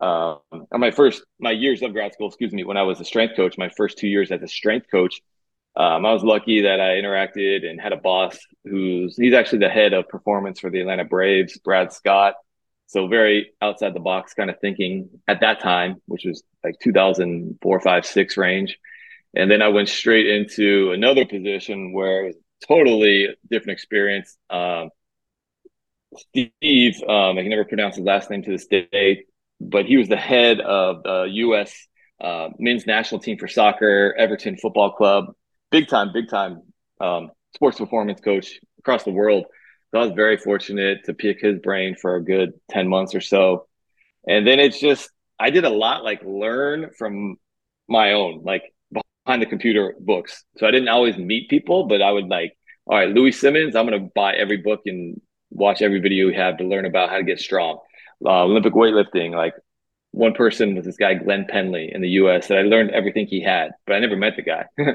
um, 0.00 0.40
or 0.52 0.78
my 0.78 0.90
first 0.90 1.24
my 1.40 1.52
years 1.52 1.82
of 1.82 1.92
grad 1.92 2.14
school, 2.14 2.28
excuse 2.28 2.52
me, 2.52 2.64
when 2.64 2.76
I 2.76 2.82
was 2.82 3.00
a 3.00 3.04
strength 3.04 3.36
coach, 3.36 3.58
my 3.58 3.70
first 3.70 3.98
two 3.98 4.08
years 4.08 4.32
as 4.32 4.42
a 4.42 4.48
strength 4.48 4.86
coach, 4.90 5.20
um, 5.76 6.04
I 6.04 6.12
was 6.12 6.24
lucky 6.24 6.62
that 6.62 6.80
I 6.80 7.00
interacted 7.00 7.68
and 7.68 7.80
had 7.80 7.92
a 7.92 7.96
boss 7.96 8.38
who's 8.64 9.16
he's 9.16 9.34
actually 9.34 9.60
the 9.60 9.68
head 9.68 9.92
of 9.92 10.08
performance 10.08 10.60
for 10.60 10.70
the 10.70 10.80
Atlanta 10.80 11.04
Braves, 11.04 11.58
Brad 11.58 11.92
Scott. 11.92 12.34
So 12.86 13.06
very 13.06 13.52
outside 13.62 13.94
the 13.94 14.00
box 14.00 14.34
kind 14.34 14.50
of 14.50 14.58
thinking 14.60 15.10
at 15.28 15.40
that 15.42 15.60
time, 15.60 16.02
which 16.06 16.24
was 16.24 16.42
like 16.64 16.74
2004, 16.82 17.80
five, 17.80 18.04
six 18.04 18.36
range. 18.36 18.78
And 19.34 19.48
then 19.48 19.62
I 19.62 19.68
went 19.68 19.88
straight 19.88 20.26
into 20.26 20.90
another 20.90 21.24
position 21.24 21.92
where 21.92 22.24
it 22.24 22.26
was 22.26 22.36
totally 22.66 23.28
different 23.48 23.78
experience. 23.78 24.36
Um, 24.50 24.90
Steve, 26.16 27.00
um, 27.08 27.38
I 27.38 27.42
can 27.42 27.50
never 27.50 27.64
pronounce 27.64 27.94
his 27.94 28.04
last 28.04 28.28
name 28.28 28.42
to 28.42 28.50
this 28.50 28.66
day, 28.66 29.24
but 29.60 29.86
he 29.86 29.96
was 29.96 30.08
the 30.08 30.16
head 30.16 30.58
of 30.58 31.04
the 31.04 31.28
U.S. 31.30 31.86
Uh, 32.20 32.48
men's 32.58 32.88
national 32.88 33.20
team 33.20 33.38
for 33.38 33.46
soccer, 33.46 34.12
Everton 34.18 34.56
Football 34.56 34.92
Club, 34.92 35.26
big 35.70 35.88
time, 35.88 36.12
big 36.12 36.28
time 36.28 36.62
um, 37.00 37.30
sports 37.54 37.78
performance 37.78 38.20
coach 38.20 38.60
across 38.78 39.04
the 39.04 39.10
world. 39.10 39.44
So 39.90 40.00
I 40.00 40.04
was 40.04 40.12
very 40.14 40.36
fortunate 40.36 41.04
to 41.06 41.14
pick 41.14 41.40
his 41.40 41.58
brain 41.58 41.96
for 42.00 42.16
a 42.16 42.22
good 42.24 42.52
10 42.70 42.88
months 42.88 43.14
or 43.14 43.20
so. 43.20 43.66
And 44.26 44.46
then 44.46 44.60
it's 44.60 44.78
just, 44.78 45.10
I 45.38 45.50
did 45.50 45.64
a 45.64 45.70
lot 45.70 46.04
like 46.04 46.22
learn 46.24 46.90
from 46.96 47.36
my 47.88 48.12
own, 48.12 48.42
like 48.44 48.62
behind 48.92 49.42
the 49.42 49.46
computer 49.46 49.94
books. 49.98 50.44
So 50.58 50.66
I 50.66 50.70
didn't 50.70 50.88
always 50.88 51.16
meet 51.16 51.48
people, 51.48 51.86
but 51.86 52.02
I 52.02 52.12
would 52.12 52.28
like, 52.28 52.56
all 52.86 52.98
right, 52.98 53.08
Louie 53.08 53.32
Simmons, 53.32 53.74
I'm 53.74 53.86
going 53.86 54.00
to 54.00 54.10
buy 54.14 54.34
every 54.34 54.58
book 54.58 54.82
and 54.86 55.20
watch 55.50 55.82
every 55.82 56.00
video 56.00 56.26
we 56.26 56.34
have 56.34 56.58
to 56.58 56.64
learn 56.64 56.84
about 56.84 57.10
how 57.10 57.16
to 57.16 57.24
get 57.24 57.40
strong. 57.40 57.78
Uh, 58.24 58.44
Olympic 58.44 58.74
weightlifting, 58.74 59.34
like 59.34 59.54
one 60.12 60.34
person 60.34 60.74
was 60.76 60.84
this 60.84 60.96
guy 60.96 61.14
Glenn 61.14 61.46
Pendlay 61.48 61.90
in 61.92 62.00
the 62.00 62.10
U.S. 62.10 62.48
that 62.48 62.58
I 62.58 62.62
learned 62.62 62.90
everything 62.90 63.26
he 63.26 63.42
had, 63.42 63.72
but 63.86 63.94
I 63.94 63.98
never 63.98 64.16
met 64.16 64.34
the 64.36 64.42
guy. 64.42 64.66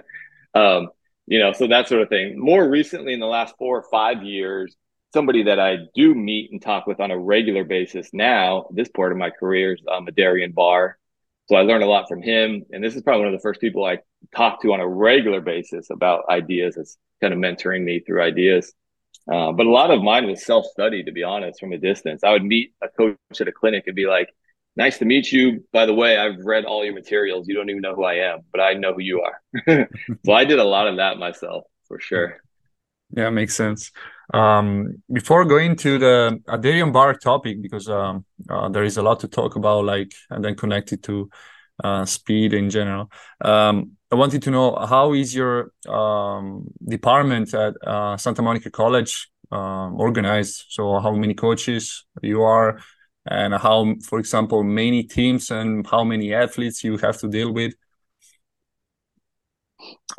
um, 0.55 0.89
you 1.27 1.39
know, 1.39 1.53
so 1.53 1.67
that 1.67 1.87
sort 1.87 2.01
of 2.01 2.09
thing. 2.09 2.39
More 2.39 2.67
recently, 2.67 3.13
in 3.13 3.19
the 3.19 3.25
last 3.25 3.55
four 3.57 3.77
or 3.77 3.85
five 3.91 4.23
years, 4.23 4.75
somebody 5.13 5.43
that 5.43 5.59
I 5.59 5.77
do 5.95 6.13
meet 6.13 6.51
and 6.51 6.61
talk 6.61 6.87
with 6.87 6.99
on 6.99 7.11
a 7.11 7.17
regular 7.17 7.63
basis 7.63 8.09
now, 8.13 8.67
this 8.71 8.89
part 8.89 9.11
of 9.11 9.17
my 9.17 9.29
career 9.29 9.73
is 9.73 9.81
um, 9.91 10.07
Darian 10.15 10.51
Barr. 10.51 10.97
So 11.47 11.55
I 11.55 11.61
learned 11.61 11.83
a 11.83 11.87
lot 11.87 12.07
from 12.07 12.21
him, 12.21 12.65
and 12.71 12.83
this 12.83 12.95
is 12.95 13.03
probably 13.03 13.25
one 13.25 13.33
of 13.33 13.39
the 13.39 13.43
first 13.43 13.61
people 13.61 13.85
I 13.85 13.99
talk 14.35 14.61
to 14.63 14.73
on 14.73 14.79
a 14.79 14.87
regular 14.87 15.41
basis 15.41 15.89
about 15.91 16.23
ideas. 16.29 16.75
It's 16.75 16.97
kind 17.21 17.33
of 17.33 17.39
mentoring 17.39 17.83
me 17.83 17.99
through 17.99 18.23
ideas. 18.23 18.73
Uh, 19.31 19.51
but 19.51 19.65
a 19.65 19.71
lot 19.71 19.91
of 19.91 20.03
mine 20.03 20.27
was 20.27 20.45
self 20.45 20.65
study, 20.65 21.03
to 21.03 21.11
be 21.11 21.23
honest, 21.23 21.59
from 21.59 21.71
a 21.71 21.77
distance. 21.77 22.23
I 22.23 22.31
would 22.31 22.43
meet 22.43 22.73
a 22.81 22.89
coach 22.89 23.17
at 23.39 23.47
a 23.47 23.51
clinic 23.51 23.85
and 23.87 23.95
be 23.95 24.05
like, 24.05 24.29
nice 24.75 24.97
to 24.99 25.05
meet 25.05 25.31
you. 25.31 25.63
By 25.71 25.85
the 25.85 25.93
way, 25.93 26.17
I've 26.17 26.39
read 26.43 26.65
all 26.65 26.83
your 26.83 26.93
materials. 26.93 27.47
You 27.47 27.55
don't 27.55 27.69
even 27.69 27.81
know 27.81 27.95
who 27.95 28.03
I 28.03 28.15
am, 28.15 28.39
but 28.51 28.61
I 28.61 28.73
know 28.73 28.93
who 28.93 29.01
you 29.01 29.21
are. 29.21 29.87
so 30.25 30.33
I 30.33 30.45
did 30.45 30.59
a 30.59 30.63
lot 30.63 30.87
of 30.87 30.97
that 30.97 31.17
myself 31.17 31.65
for 31.87 31.99
sure. 31.99 32.37
Yeah, 33.11 33.29
makes 33.29 33.55
sense. 33.55 33.91
Um, 34.33 35.01
before 35.11 35.45
going 35.45 35.75
to 35.77 35.99
the 35.99 36.41
Adarian 36.47 36.91
Barr 36.91 37.13
topic, 37.13 37.61
because 37.61 37.87
um, 37.87 38.25
uh, 38.49 38.69
there 38.69 38.83
is 38.83 38.97
a 38.97 39.03
lot 39.03 39.19
to 39.21 39.27
talk 39.27 39.55
about, 39.55 39.85
like, 39.85 40.11
and 40.29 40.43
then 40.43 40.55
connected 40.55 41.03
to 41.03 41.29
uh, 41.83 42.05
speed 42.05 42.53
in 42.53 42.69
general. 42.69 43.11
Um, 43.41 43.91
I 44.11 44.15
wanted 44.15 44.41
to 44.43 44.51
know 44.51 44.75
how 44.75 45.13
is 45.13 45.35
your 45.35 45.71
um, 45.87 46.67
department 46.87 47.53
at 47.53 47.75
uh, 47.85 48.17
Santa 48.17 48.41
Monica 48.41 48.71
College 48.71 49.29
um, 49.51 49.99
organized? 49.99 50.65
So 50.69 50.99
how 50.99 51.11
many 51.11 51.33
coaches 51.33 52.05
you 52.21 52.41
are, 52.41 52.79
and 53.25 53.53
how, 53.53 53.95
for 54.03 54.19
example, 54.19 54.63
many 54.63 55.03
teams 55.03 55.49
and 55.51 55.85
how 55.87 56.03
many 56.03 56.33
athletes 56.33 56.83
you 56.83 56.97
have 56.97 57.17
to 57.19 57.27
deal 57.27 57.51
with? 57.51 57.73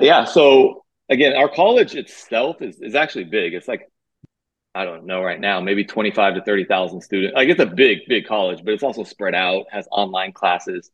Yeah. 0.00 0.25
So 0.25 0.84
again, 1.08 1.36
our 1.36 1.48
college 1.48 1.94
itself 1.94 2.60
is 2.62 2.80
is 2.80 2.94
actually 2.94 3.25
big. 3.25 3.54
It's 3.54 3.68
like 3.68 3.90
I 4.75 4.84
don't 4.84 5.06
know 5.06 5.22
right 5.22 5.40
now, 5.40 5.58
maybe 5.60 5.84
25 5.84 6.34
to 6.34 6.42
30,000 6.42 7.00
students. 7.00 7.34
Like 7.34 7.48
it's 7.48 7.60
a 7.60 7.66
big, 7.66 8.00
big 8.08 8.26
college, 8.26 8.62
but 8.62 8.75
it's 8.75 8.82
also 8.82 9.04
spread 9.04 9.34
out, 9.34 9.64
has 9.70 9.88
online 9.90 10.32
classes, 10.32 10.90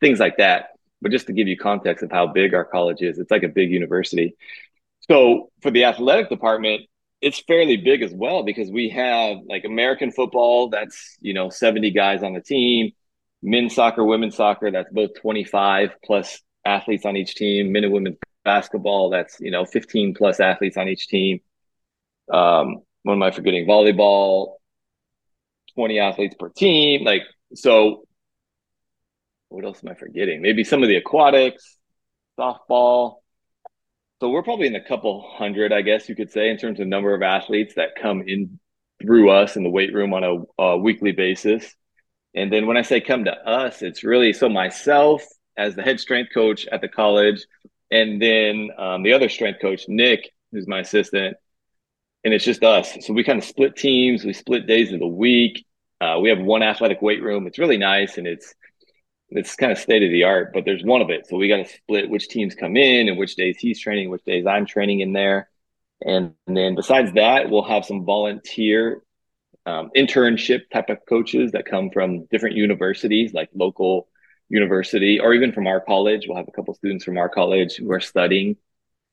things 0.00 0.20
like 0.20 0.36
that. 0.36 0.70
But 1.00 1.12
just 1.12 1.28
to 1.28 1.32
give 1.32 1.48
you 1.48 1.56
context 1.56 2.04
of 2.04 2.12
how 2.12 2.26
big 2.26 2.52
our 2.52 2.64
college 2.64 3.00
is, 3.00 3.18
it's 3.18 3.30
like 3.30 3.42
a 3.42 3.48
big 3.48 3.70
university. 3.70 4.36
So 5.08 5.50
for 5.62 5.70
the 5.70 5.84
athletic 5.84 6.28
department, 6.28 6.82
it's 7.22 7.40
fairly 7.40 7.76
big 7.76 8.02
as 8.02 8.12
well 8.12 8.42
because 8.42 8.68
we 8.70 8.90
have 8.90 9.38
like 9.48 9.64
American 9.64 10.10
football, 10.10 10.68
that's, 10.68 11.16
you 11.20 11.32
know, 11.32 11.48
70 11.48 11.92
guys 11.92 12.24
on 12.24 12.32
the 12.34 12.40
team, 12.40 12.90
men's 13.42 13.74
soccer, 13.74 14.04
women's 14.04 14.36
soccer, 14.36 14.72
that's 14.72 14.92
both 14.92 15.10
25 15.20 15.90
plus 16.04 16.42
athletes 16.66 17.06
on 17.06 17.16
each 17.16 17.36
team, 17.36 17.70
men 17.70 17.84
and 17.84 17.92
women's 17.92 18.16
basketball, 18.44 19.10
that's, 19.10 19.38
you 19.40 19.52
know, 19.52 19.64
15 19.64 20.14
plus 20.14 20.40
athletes 20.40 20.76
on 20.76 20.88
each 20.88 21.06
team. 21.06 21.40
Um, 22.32 22.78
what 23.04 23.14
am 23.14 23.22
I 23.22 23.30
forgetting? 23.30 23.66
Volleyball, 23.68 24.56
20 25.76 26.00
athletes 26.00 26.34
per 26.36 26.48
team. 26.48 27.04
Like, 27.04 27.22
so 27.54 28.04
what 29.48 29.64
else 29.64 29.80
am 29.84 29.90
I 29.90 29.94
forgetting? 29.94 30.42
Maybe 30.42 30.64
some 30.64 30.82
of 30.82 30.88
the 30.88 30.96
aquatics, 30.96 31.76
softball. 32.38 33.21
So 34.22 34.30
we're 34.30 34.44
probably 34.44 34.68
in 34.68 34.76
a 34.76 34.80
couple 34.80 35.28
hundred, 35.36 35.72
I 35.72 35.82
guess 35.82 36.08
you 36.08 36.14
could 36.14 36.30
say, 36.30 36.48
in 36.48 36.56
terms 36.56 36.78
of 36.78 36.86
number 36.86 37.12
of 37.12 37.22
athletes 37.22 37.74
that 37.74 37.96
come 38.00 38.22
in 38.24 38.60
through 39.02 39.30
us 39.30 39.56
in 39.56 39.64
the 39.64 39.68
weight 39.68 39.92
room 39.92 40.14
on 40.14 40.22
a, 40.22 40.62
a 40.62 40.78
weekly 40.78 41.10
basis. 41.10 41.74
And 42.32 42.52
then 42.52 42.68
when 42.68 42.76
I 42.76 42.82
say 42.82 43.00
come 43.00 43.24
to 43.24 43.32
us, 43.32 43.82
it's 43.82 44.04
really 44.04 44.32
so 44.32 44.48
myself 44.48 45.24
as 45.56 45.74
the 45.74 45.82
head 45.82 45.98
strength 45.98 46.32
coach 46.32 46.68
at 46.68 46.80
the 46.80 46.86
college, 46.86 47.44
and 47.90 48.22
then 48.22 48.70
um, 48.78 49.02
the 49.02 49.12
other 49.12 49.28
strength 49.28 49.60
coach, 49.60 49.86
Nick, 49.88 50.30
who's 50.52 50.68
my 50.68 50.78
assistant, 50.78 51.36
and 52.22 52.32
it's 52.32 52.44
just 52.44 52.62
us. 52.62 52.96
So 53.00 53.14
we 53.14 53.24
kind 53.24 53.40
of 53.40 53.44
split 53.44 53.74
teams. 53.74 54.24
We 54.24 54.34
split 54.34 54.68
days 54.68 54.92
of 54.92 55.00
the 55.00 55.06
week. 55.08 55.66
Uh, 56.00 56.20
we 56.22 56.28
have 56.28 56.38
one 56.38 56.62
athletic 56.62 57.02
weight 57.02 57.24
room. 57.24 57.48
It's 57.48 57.58
really 57.58 57.76
nice 57.76 58.18
and 58.18 58.28
it's 58.28 58.54
it's 59.36 59.56
kind 59.56 59.72
of 59.72 59.78
state 59.78 60.02
of 60.02 60.10
the 60.10 60.24
art. 60.24 60.52
But 60.52 60.64
there's 60.64 60.84
one 60.84 61.02
of 61.02 61.10
it, 61.10 61.26
so 61.26 61.36
we 61.36 61.48
got 61.48 61.58
to 61.58 61.66
split 61.66 62.10
which 62.10 62.28
teams 62.28 62.54
come 62.54 62.76
in 62.76 63.08
and 63.08 63.18
which 63.18 63.36
days 63.36 63.56
he's 63.58 63.80
training, 63.80 64.10
which 64.10 64.24
days 64.24 64.46
I'm 64.46 64.66
training 64.66 65.00
in 65.00 65.12
there. 65.12 65.48
And, 66.04 66.34
and 66.46 66.56
then 66.56 66.74
besides 66.74 67.12
that, 67.14 67.50
we'll 67.50 67.62
have 67.62 67.84
some 67.84 68.04
volunteer 68.04 69.02
um, 69.66 69.90
internship 69.96 70.62
type 70.72 70.90
of 70.90 70.98
coaches 71.08 71.52
that 71.52 71.66
come 71.66 71.90
from 71.90 72.26
different 72.26 72.56
universities, 72.56 73.32
like 73.32 73.50
local 73.54 74.08
university, 74.48 75.20
or 75.20 75.34
even 75.34 75.52
from 75.52 75.66
our 75.66 75.80
college. 75.80 76.26
We'll 76.26 76.36
have 76.36 76.48
a 76.48 76.52
couple 76.52 76.74
students 76.74 77.04
from 77.04 77.18
our 77.18 77.28
college 77.28 77.76
who 77.76 77.90
are 77.92 78.00
studying 78.00 78.56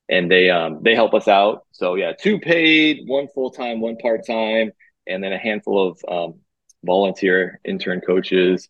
and 0.09 0.29
they 0.29 0.49
um 0.49 0.79
they 0.81 0.95
help 0.95 1.13
us 1.13 1.27
out. 1.27 1.65
So 1.71 1.95
yeah, 1.95 2.13
two 2.19 2.39
paid, 2.39 3.07
one 3.07 3.27
full 3.27 3.51
time, 3.51 3.79
one 3.79 3.97
part 3.97 4.25
time, 4.25 4.71
and 5.07 5.23
then 5.23 5.31
a 5.31 5.38
handful 5.38 5.89
of 5.89 6.01
um, 6.07 6.39
volunteer 6.83 7.59
intern 7.63 8.01
coaches 8.01 8.67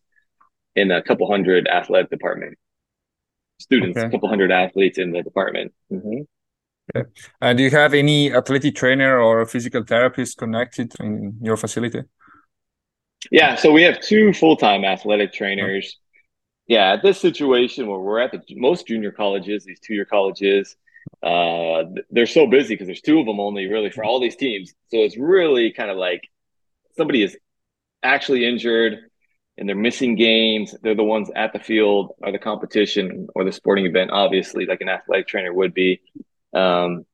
in 0.76 0.90
a 0.90 1.02
couple 1.02 1.30
hundred 1.30 1.68
athletic 1.68 2.10
department 2.10 2.58
students, 3.60 3.98
okay. 3.98 4.06
a 4.06 4.10
couple 4.10 4.28
hundred 4.28 4.50
athletes 4.50 4.98
in 4.98 5.12
the 5.12 5.22
department. 5.22 5.72
Mm-hmm. 5.92 6.22
Okay. 6.96 7.08
Uh, 7.40 7.52
do 7.52 7.62
you 7.62 7.70
have 7.70 7.94
any 7.94 8.32
athletic 8.32 8.74
trainer 8.74 9.20
or 9.20 9.46
physical 9.46 9.84
therapist 9.84 10.38
connected 10.38 10.92
in 10.98 11.38
your 11.40 11.56
facility? 11.56 12.02
Yeah, 13.30 13.54
so 13.54 13.70
we 13.70 13.82
have 13.82 14.00
two 14.00 14.32
full 14.32 14.56
time 14.56 14.84
athletic 14.84 15.32
trainers. 15.32 15.98
Yeah, 16.66 16.92
at 16.92 17.02
this 17.02 17.20
situation 17.20 17.86
where 17.86 17.98
we're 17.98 18.20
at 18.20 18.32
the 18.32 18.42
most 18.56 18.86
junior 18.86 19.12
colleges, 19.12 19.64
these 19.64 19.80
two 19.80 19.94
year 19.94 20.04
colleges, 20.04 20.76
uh, 21.22 21.84
they're 22.10 22.26
so 22.26 22.46
busy 22.46 22.74
because 22.74 22.86
there's 22.86 23.00
two 23.02 23.20
of 23.20 23.26
them 23.26 23.40
only 23.40 23.66
really 23.66 23.90
for 23.90 24.04
all 24.04 24.20
these 24.20 24.36
teams. 24.36 24.72
So 24.88 24.98
it's 24.98 25.18
really 25.18 25.72
kind 25.72 25.90
of 25.90 25.96
like 25.96 26.22
somebody 26.96 27.22
is 27.22 27.36
actually 28.02 28.46
injured 28.46 29.09
and 29.60 29.68
they're 29.68 29.76
missing 29.76 30.16
games. 30.16 30.74
They're 30.82 30.96
the 30.96 31.04
ones 31.04 31.30
at 31.36 31.52
the 31.52 31.60
field 31.60 32.14
or 32.22 32.32
the 32.32 32.38
competition 32.38 33.28
or 33.34 33.44
the 33.44 33.52
sporting 33.52 33.86
event, 33.86 34.10
obviously, 34.10 34.66
like 34.66 34.80
an 34.80 34.88
athletic 34.88 35.28
trainer 35.28 35.52
would 35.52 35.74
be. 35.74 36.00
Um, 36.52 37.04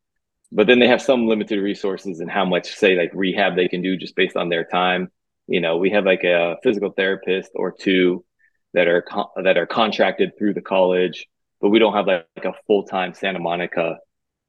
but 0.51 0.67
then 0.67 0.79
they 0.79 0.89
have 0.89 1.03
some 1.03 1.27
limited 1.27 1.61
resources 1.61 2.21
and 2.21 2.31
how 2.31 2.45
much, 2.47 2.75
say, 2.75 2.97
like 2.97 3.11
rehab 3.13 3.57
they 3.57 3.69
can 3.69 3.83
do 3.83 3.97
just 3.97 4.17
based 4.17 4.37
on 4.37 4.49
their 4.49 4.65
time. 4.65 5.11
You 5.49 5.61
know, 5.61 5.77
we 5.77 5.91
have 5.91 6.07
like 6.07 6.25
a 6.25 6.57
physical 6.63 6.93
therapist 6.93 7.51
or 7.55 7.73
two 7.73 8.25
that 8.73 8.89
are 8.89 9.03
con- 9.03 9.29
that 9.43 9.59
are 9.59 9.67
contracted 9.67 10.39
through 10.39 10.55
the 10.55 10.63
college 10.63 11.27
but 11.61 11.71
we 11.71 11.79
don't 11.79 11.95
have 11.95 12.07
like, 12.07 12.27
like 12.37 12.45
a 12.47 12.55
full 12.67 12.85
time 12.85 13.15
Santa 13.15 13.39
Monica 13.39 13.99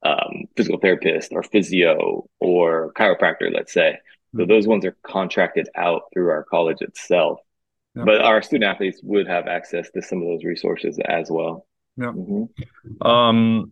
um, 0.03 0.45
physical 0.55 0.79
therapist 0.79 1.31
or 1.31 1.43
physio 1.43 2.29
or 2.39 2.93
chiropractor, 2.93 3.53
let's 3.53 3.73
say. 3.73 3.97
So 4.35 4.43
hmm. 4.43 4.49
those 4.49 4.67
ones 4.67 4.85
are 4.85 4.95
contracted 5.03 5.69
out 5.75 6.03
through 6.13 6.29
our 6.29 6.43
college 6.43 6.81
itself. 6.81 7.39
Yeah. 7.97 8.03
But 8.05 8.21
our 8.21 8.41
student 8.41 8.69
athletes 8.71 8.99
would 9.03 9.27
have 9.27 9.47
access 9.47 9.89
to 9.91 10.01
some 10.01 10.21
of 10.21 10.27
those 10.27 10.43
resources 10.43 10.99
as 11.07 11.29
well. 11.31 11.65
Yeah. 11.95 12.11
Mm-hmm. 12.11 13.07
Um, 13.07 13.71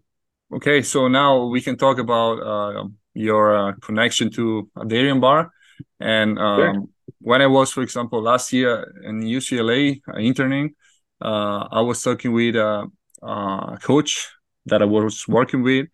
okay, 0.51 0.81
so 0.81 1.07
now 1.07 1.45
we 1.45 1.61
can 1.61 1.77
talk 1.77 1.99
about 1.99 2.39
uh, 2.39 2.87
your 3.13 3.55
uh, 3.55 3.73
connection 3.81 4.31
to 4.31 4.69
Adarian 4.75 5.21
Barr. 5.21 5.51
And 5.99 6.39
um, 6.39 6.57
sure. 6.57 6.83
when 7.19 7.41
I 7.41 7.47
was, 7.47 7.71
for 7.71 7.83
example, 7.83 8.21
last 8.21 8.51
year 8.51 8.93
in 9.03 9.21
UCLA 9.21 10.01
uh, 10.11 10.17
interning, 10.17 10.73
uh, 11.21 11.67
I 11.71 11.81
was 11.81 12.01
talking 12.01 12.33
with 12.33 12.55
uh, 12.55 12.87
uh, 13.21 13.77
coach 13.77 14.29
that 14.65 14.81
I 14.81 14.85
was 14.85 15.27
working 15.27 15.61
with, 15.61 15.87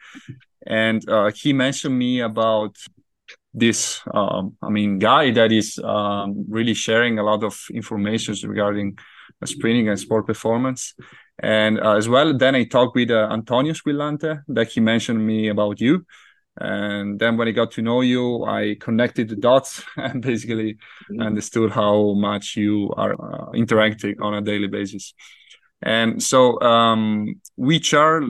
and 0.66 1.08
uh, 1.10 1.32
he 1.36 1.52
mentioned 1.52 1.98
me 1.98 2.22
about 2.22 2.78
this. 3.54 4.02
Um, 4.14 4.58
I 4.62 4.70
mean, 4.70 5.00
guy 5.00 5.32
that 5.32 5.52
is 5.52 5.80
um, 5.84 6.46
really 6.50 6.74
sharing 6.74 7.20
a 7.20 7.24
lot 7.24 7.44
of 7.44 7.60
information 7.74 8.36
regarding 8.48 8.98
sprinting 9.46 9.90
and 9.90 10.00
sport 10.00 10.28
performance. 10.28 10.94
And 11.40 11.80
uh, 11.80 11.96
as 11.96 12.08
well, 12.08 12.38
then 12.38 12.56
I 12.56 12.66
talked 12.66 12.96
with 12.96 13.10
uh, 13.10 13.28
Antonio 13.32 13.74
Squillante 13.74 14.44
that 14.48 14.68
he 14.70 14.80
mentioned 14.80 15.26
me 15.26 15.50
about 15.50 15.82
you. 15.82 16.06
And 16.60 17.18
then 17.18 17.38
when 17.38 17.48
I 17.48 17.52
got 17.52 17.72
to 17.72 17.82
know 17.82 18.02
you, 18.02 18.44
I 18.46 18.76
connected 18.80 19.30
the 19.30 19.36
dots 19.36 19.84
and 19.98 20.22
basically 20.22 20.74
mm-hmm. 20.74 21.22
understood 21.22 21.72
how 21.72 22.14
much 22.14 22.56
you 22.56 22.92
are 22.98 23.14
uh, 23.14 23.52
interacting 23.54 24.22
on 24.22 24.36
a 24.36 24.42
daily 24.42 24.68
basis. 24.68 25.14
And 25.82 26.22
so, 26.22 26.62
um, 26.62 27.42
which 27.56 27.94
are 27.94 28.22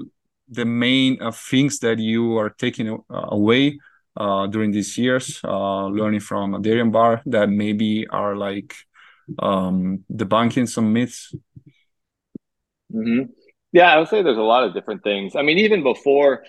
the 0.48 0.66
main 0.66 1.22
uh, 1.22 1.32
things 1.32 1.80
that 1.80 2.00
you 2.00 2.38
are 2.38 2.50
taking 2.50 2.90
uh, 2.90 2.98
away 3.10 3.80
uh, 4.18 4.48
during 4.48 4.72
these 4.72 4.98
years, 4.98 5.40
uh, 5.44 5.88
learning 5.88 6.20
from 6.20 6.62
Darien 6.62 6.92
Barr 6.92 7.22
that 7.26 7.50
maybe 7.50 8.08
are 8.08 8.36
like 8.36 8.76
um, 9.40 10.04
debunking 10.12 10.68
some 10.68 10.94
myths? 10.94 11.34
Mm-hmm. 12.94 13.32
Yeah, 13.72 13.94
I 13.94 13.98
would 13.98 14.10
say 14.10 14.22
there's 14.22 14.38
a 14.38 14.42
lot 14.42 14.64
of 14.64 14.74
different 14.74 15.04
things. 15.04 15.36
I 15.36 15.44
mean, 15.44 15.60
even 15.60 15.82
before, 15.82 16.44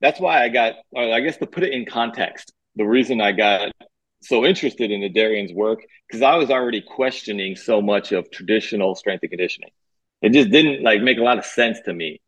that's 0.00 0.18
why 0.18 0.42
I 0.42 0.48
got, 0.48 0.74
I 0.96 1.20
guess 1.20 1.36
to 1.36 1.46
put 1.46 1.62
it 1.62 1.72
in 1.72 1.86
context, 1.86 2.52
the 2.74 2.84
reason 2.84 3.20
I 3.20 3.30
got 3.32 3.70
so 4.22 4.44
interested 4.44 4.90
in 4.90 5.00
the 5.00 5.08
Darien's 5.08 5.52
work, 5.52 5.80
because 6.08 6.22
I 6.22 6.34
was 6.34 6.50
already 6.50 6.80
questioning 6.80 7.54
so 7.54 7.80
much 7.80 8.10
of 8.10 8.28
traditional 8.32 8.96
strength 8.96 9.22
and 9.22 9.30
conditioning 9.30 9.70
it 10.24 10.32
just 10.32 10.50
didn't 10.50 10.82
like 10.82 11.02
make 11.02 11.18
a 11.18 11.22
lot 11.22 11.38
of 11.38 11.44
sense 11.44 11.78
to 11.84 11.92
me. 11.92 12.20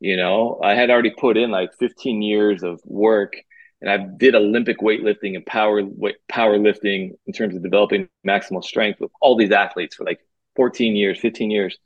You 0.00 0.16
know, 0.16 0.60
I 0.62 0.74
had 0.74 0.90
already 0.90 1.10
put 1.10 1.36
in 1.36 1.52
like 1.52 1.70
15 1.78 2.20
years 2.20 2.64
of 2.64 2.80
work 2.84 3.36
and 3.84 3.92
I 3.92 3.98
did 4.16 4.34
Olympic 4.34 4.78
weightlifting 4.78 5.36
and 5.36 5.44
power 5.44 5.82
weight, 5.84 6.16
powerlifting 6.30 7.10
in 7.26 7.32
terms 7.34 7.54
of 7.54 7.62
developing 7.62 8.08
maximal 8.26 8.64
strength 8.64 8.98
with 8.98 9.10
all 9.20 9.36
these 9.36 9.50
athletes 9.50 9.94
for 9.94 10.04
like 10.04 10.20
14 10.56 10.96
years, 10.96 11.20
15 11.20 11.50
years. 11.50 11.76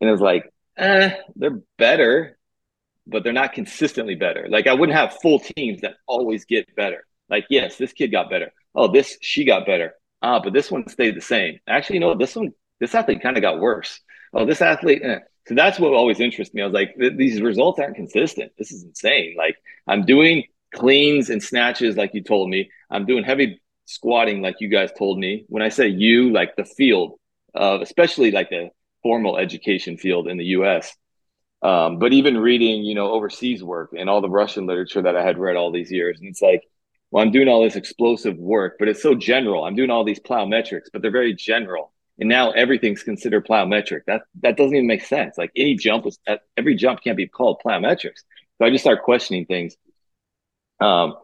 And 0.00 0.08
it 0.08 0.12
was 0.12 0.22
like, 0.22 0.50
eh, 0.78 1.10
they're 1.36 1.60
better, 1.76 2.38
but 3.06 3.24
they're 3.24 3.34
not 3.34 3.52
consistently 3.52 4.14
better. 4.14 4.46
Like 4.48 4.66
I 4.66 4.72
wouldn't 4.72 4.96
have 4.96 5.18
full 5.20 5.38
teams 5.38 5.82
that 5.82 5.96
always 6.06 6.46
get 6.46 6.74
better. 6.74 7.04
Like, 7.28 7.44
yes, 7.50 7.76
this 7.76 7.92
kid 7.92 8.08
got 8.08 8.30
better. 8.30 8.50
Oh, 8.74 8.90
this, 8.90 9.18
she 9.20 9.44
got 9.44 9.66
better. 9.66 9.92
Ah, 10.22 10.40
but 10.40 10.54
this 10.54 10.70
one 10.70 10.88
stayed 10.88 11.14
the 11.14 11.20
same. 11.20 11.60
Actually, 11.68 11.98
know, 11.98 12.16
this 12.16 12.34
one, 12.34 12.52
this 12.80 12.94
athlete 12.94 13.22
kind 13.22 13.36
of 13.36 13.42
got 13.42 13.60
worse 13.60 14.00
oh, 14.34 14.46
this 14.46 14.62
athlete. 14.62 15.02
Eh. 15.04 15.18
So 15.48 15.54
that's 15.54 15.80
what 15.80 15.92
always 15.92 16.20
interests 16.20 16.54
me. 16.54 16.62
I 16.62 16.66
was 16.66 16.74
like, 16.74 16.94
these 17.16 17.40
results 17.40 17.80
aren't 17.80 17.96
consistent. 17.96 18.52
This 18.58 18.70
is 18.70 18.84
insane. 18.84 19.34
Like 19.36 19.56
I'm 19.88 20.04
doing 20.04 20.44
cleans 20.74 21.30
and 21.30 21.42
snatches, 21.42 21.96
like 21.96 22.14
you 22.14 22.22
told 22.22 22.48
me. 22.48 22.70
I'm 22.90 23.06
doing 23.06 23.24
heavy 23.24 23.60
squatting, 23.86 24.42
like 24.42 24.56
you 24.60 24.68
guys 24.68 24.90
told 24.96 25.18
me. 25.18 25.44
When 25.48 25.62
I 25.62 25.68
say 25.68 25.88
you, 25.88 26.30
like 26.30 26.56
the 26.56 26.64
field, 26.64 27.18
of 27.54 27.82
especially 27.82 28.30
like 28.30 28.50
the 28.50 28.70
formal 29.02 29.36
education 29.36 29.96
field 29.96 30.28
in 30.28 30.38
the 30.38 30.44
U.S. 30.56 30.94
Um, 31.62 31.98
but 31.98 32.12
even 32.12 32.36
reading, 32.38 32.82
you 32.82 32.94
know, 32.94 33.12
overseas 33.12 33.62
work 33.62 33.90
and 33.96 34.08
all 34.10 34.20
the 34.20 34.30
Russian 34.30 34.66
literature 34.66 35.02
that 35.02 35.16
I 35.16 35.22
had 35.22 35.38
read 35.38 35.56
all 35.56 35.70
these 35.70 35.92
years, 35.92 36.18
and 36.18 36.28
it's 36.28 36.42
like, 36.42 36.62
well, 37.10 37.22
I'm 37.22 37.30
doing 37.30 37.48
all 37.48 37.62
this 37.62 37.76
explosive 37.76 38.36
work, 38.36 38.76
but 38.78 38.88
it's 38.88 39.02
so 39.02 39.14
general. 39.14 39.64
I'm 39.64 39.76
doing 39.76 39.90
all 39.90 40.04
these 40.04 40.20
plyometrics, 40.20 40.86
but 40.92 41.02
they're 41.02 41.10
very 41.10 41.34
general 41.34 41.92
and 42.18 42.28
now 42.28 42.50
everything's 42.52 43.02
considered 43.02 43.46
plyometric. 43.46 44.02
That 44.06 44.22
that 44.42 44.56
doesn't 44.56 44.74
even 44.74 44.86
make 44.86 45.04
sense. 45.04 45.38
Like 45.38 45.50
any 45.56 45.74
jump 45.74 46.04
was 46.04 46.18
every 46.56 46.74
jump 46.76 47.02
can't 47.02 47.16
be 47.16 47.26
called 47.26 47.60
plyometrics. 47.64 48.20
So 48.58 48.64
I 48.64 48.70
just 48.70 48.84
start 48.84 49.02
questioning 49.02 49.46
things. 49.46 49.76
Um, 50.80 51.14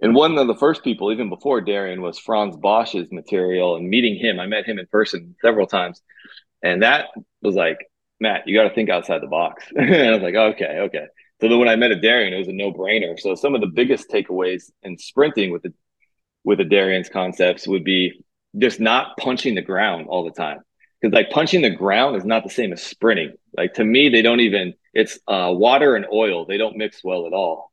And 0.00 0.14
one 0.14 0.38
of 0.38 0.46
the 0.48 0.56
first 0.56 0.84
people, 0.84 1.12
even 1.12 1.30
before 1.30 1.60
Darian, 1.62 2.02
was 2.02 2.18
Frans 2.18 2.56
Bosch's 2.56 3.10
material. 3.12 3.76
And 3.76 3.88
meeting 3.88 4.16
him, 4.16 4.40
I 4.40 4.46
met 4.46 4.66
him 4.66 4.78
in 4.78 4.86
person 4.88 5.36
several 5.42 5.66
times. 5.66 6.02
And 6.62 6.82
that 6.82 7.08
was 7.42 7.54
like, 7.56 7.78
Matt, 8.20 8.46
you 8.46 8.56
got 8.56 8.68
to 8.68 8.74
think 8.74 8.90
outside 8.90 9.22
the 9.22 9.28
box. 9.28 9.64
and 9.76 9.94
I 9.94 10.12
was 10.12 10.22
like, 10.22 10.34
okay, 10.34 10.80
okay. 10.86 11.06
So 11.40 11.48
then 11.48 11.58
when 11.58 11.68
I 11.68 11.76
met 11.76 11.92
Adarian, 11.92 12.32
it 12.32 12.38
was 12.38 12.48
a 12.48 12.52
no 12.52 12.72
brainer. 12.72 13.18
So 13.20 13.34
some 13.34 13.54
of 13.54 13.60
the 13.62 13.68
biggest 13.68 14.10
takeaways 14.10 14.70
in 14.82 14.98
sprinting 14.98 15.52
with 15.52 15.62
the 15.62 15.74
with 16.44 16.58
the 16.58 16.64
Darian's 16.64 17.08
concepts 17.08 17.66
would 17.66 17.84
be 17.84 18.24
just 18.58 18.80
not 18.80 19.16
punching 19.18 19.54
the 19.54 19.62
ground 19.62 20.06
all 20.08 20.24
the 20.24 20.30
time. 20.30 20.60
Because 21.00 21.14
like 21.14 21.30
punching 21.30 21.62
the 21.62 21.70
ground 21.70 22.16
is 22.16 22.24
not 22.24 22.44
the 22.44 22.50
same 22.50 22.72
as 22.72 22.82
sprinting. 22.82 23.34
Like 23.56 23.74
to 23.74 23.84
me, 23.84 24.08
they 24.08 24.22
don't 24.22 24.40
even 24.40 24.74
it's 24.92 25.18
uh, 25.26 25.50
water 25.52 25.96
and 25.96 26.06
oil. 26.12 26.46
They 26.46 26.58
don't 26.58 26.76
mix 26.76 27.02
well 27.04 27.26
at 27.26 27.32
all. 27.32 27.72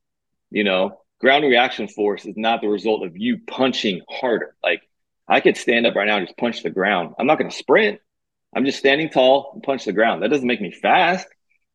You 0.49 0.63
know, 0.63 1.00
ground 1.21 1.45
reaction 1.45 1.87
force 1.87 2.25
is 2.25 2.35
not 2.35 2.61
the 2.61 2.67
result 2.67 3.05
of 3.05 3.15
you 3.15 3.39
punching 3.47 4.01
harder. 4.09 4.55
Like 4.63 4.81
I 5.27 5.39
could 5.39 5.55
stand 5.55 5.85
up 5.85 5.95
right 5.95 6.07
now 6.07 6.17
and 6.17 6.27
just 6.27 6.37
punch 6.37 6.63
the 6.63 6.69
ground. 6.69 7.15
I'm 7.17 7.27
not 7.27 7.37
going 7.37 7.49
to 7.49 7.55
sprint. 7.55 7.99
I'm 8.53 8.65
just 8.65 8.79
standing 8.79 9.09
tall 9.09 9.51
and 9.53 9.63
punch 9.63 9.85
the 9.85 9.93
ground. 9.93 10.23
That 10.23 10.29
doesn't 10.29 10.47
make 10.47 10.61
me 10.61 10.71
fast. 10.71 11.27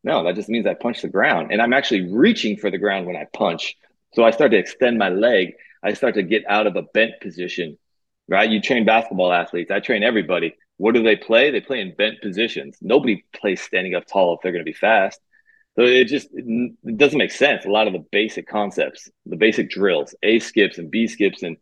No, 0.03 0.23
that 0.23 0.35
just 0.35 0.49
means 0.49 0.67
I 0.67 0.75
punch 0.75 1.01
the 1.01 1.07
ground. 1.07 1.51
And 1.51 1.61
I'm 1.61 1.73
actually 1.73 2.13
reaching 2.13 2.57
for 2.57 2.69
the 2.69 2.77
ground 2.77 3.07
when 3.07 3.15
I 3.15 3.25
punch. 3.33 3.75
So 4.13 4.23
I 4.23 4.31
start 4.31 4.51
to 4.51 4.57
extend 4.57 4.97
my 4.97 5.09
leg. 5.09 5.53
I 5.83 5.93
start 5.93 6.15
to 6.15 6.23
get 6.23 6.43
out 6.47 6.67
of 6.67 6.75
a 6.75 6.83
bent 6.83 7.19
position, 7.21 7.77
right? 8.27 8.49
You 8.49 8.61
train 8.61 8.85
basketball 8.85 9.33
athletes. 9.33 9.71
I 9.71 9.79
train 9.79 10.03
everybody. 10.03 10.55
What 10.77 10.93
do 10.93 11.01
they 11.01 11.15
play? 11.15 11.49
They 11.49 11.61
play 11.61 11.81
in 11.81 11.95
bent 11.95 12.21
positions. 12.21 12.77
Nobody 12.81 13.23
plays 13.33 13.61
standing 13.61 13.95
up 13.95 14.05
tall 14.05 14.35
if 14.35 14.41
they're 14.41 14.51
going 14.51 14.63
to 14.63 14.71
be 14.71 14.77
fast. 14.77 15.19
So 15.77 15.85
it 15.85 16.05
just 16.05 16.29
it 16.33 16.97
doesn't 16.97 17.19
make 17.19 17.31
sense. 17.31 17.65
A 17.65 17.69
lot 17.69 17.85
of 17.85 17.93
the 17.93 18.03
basic 18.11 18.47
concepts, 18.47 19.11
the 19.27 19.35
basic 19.35 19.69
drills, 19.69 20.15
A 20.23 20.39
skips 20.39 20.79
and 20.79 20.89
B 20.89 21.07
skips, 21.07 21.43
and 21.43 21.57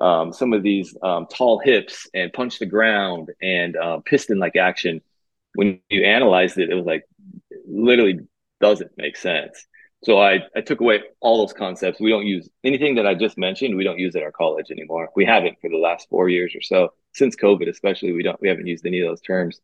um, 0.00 0.32
some 0.32 0.52
of 0.52 0.64
these 0.64 0.96
um, 1.02 1.26
tall 1.26 1.60
hips 1.60 2.08
and 2.12 2.32
punch 2.32 2.58
the 2.58 2.66
ground 2.66 3.28
and 3.40 3.76
uh, 3.76 4.00
piston 4.04 4.38
like 4.40 4.56
action. 4.56 5.00
When 5.54 5.80
you 5.88 6.04
analyzed 6.04 6.58
it, 6.58 6.70
it 6.70 6.74
was 6.74 6.84
like 6.84 7.04
literally 7.68 8.20
doesn't 8.60 8.90
make 8.96 9.16
sense. 9.16 9.66
So 10.02 10.18
I, 10.18 10.40
I 10.56 10.62
took 10.62 10.80
away 10.80 11.02
all 11.20 11.38
those 11.38 11.52
concepts. 11.52 12.00
We 12.00 12.10
don't 12.10 12.26
use 12.26 12.48
anything 12.64 12.94
that 12.96 13.06
I 13.06 13.14
just 13.14 13.36
mentioned. 13.36 13.76
We 13.76 13.84
don't 13.84 13.98
use 13.98 14.16
at 14.16 14.22
our 14.22 14.32
college 14.32 14.70
anymore. 14.70 15.10
We 15.14 15.26
haven't 15.26 15.60
for 15.60 15.68
the 15.68 15.76
last 15.76 16.08
four 16.08 16.28
years 16.28 16.54
or 16.56 16.62
so 16.62 16.94
since 17.12 17.36
COVID, 17.36 17.68
especially. 17.68 18.12
We 18.12 18.22
don't 18.24 18.40
we 18.40 18.48
haven't 18.48 18.66
used 18.66 18.84
any 18.84 19.00
of 19.00 19.08
those 19.08 19.20
terms. 19.20 19.60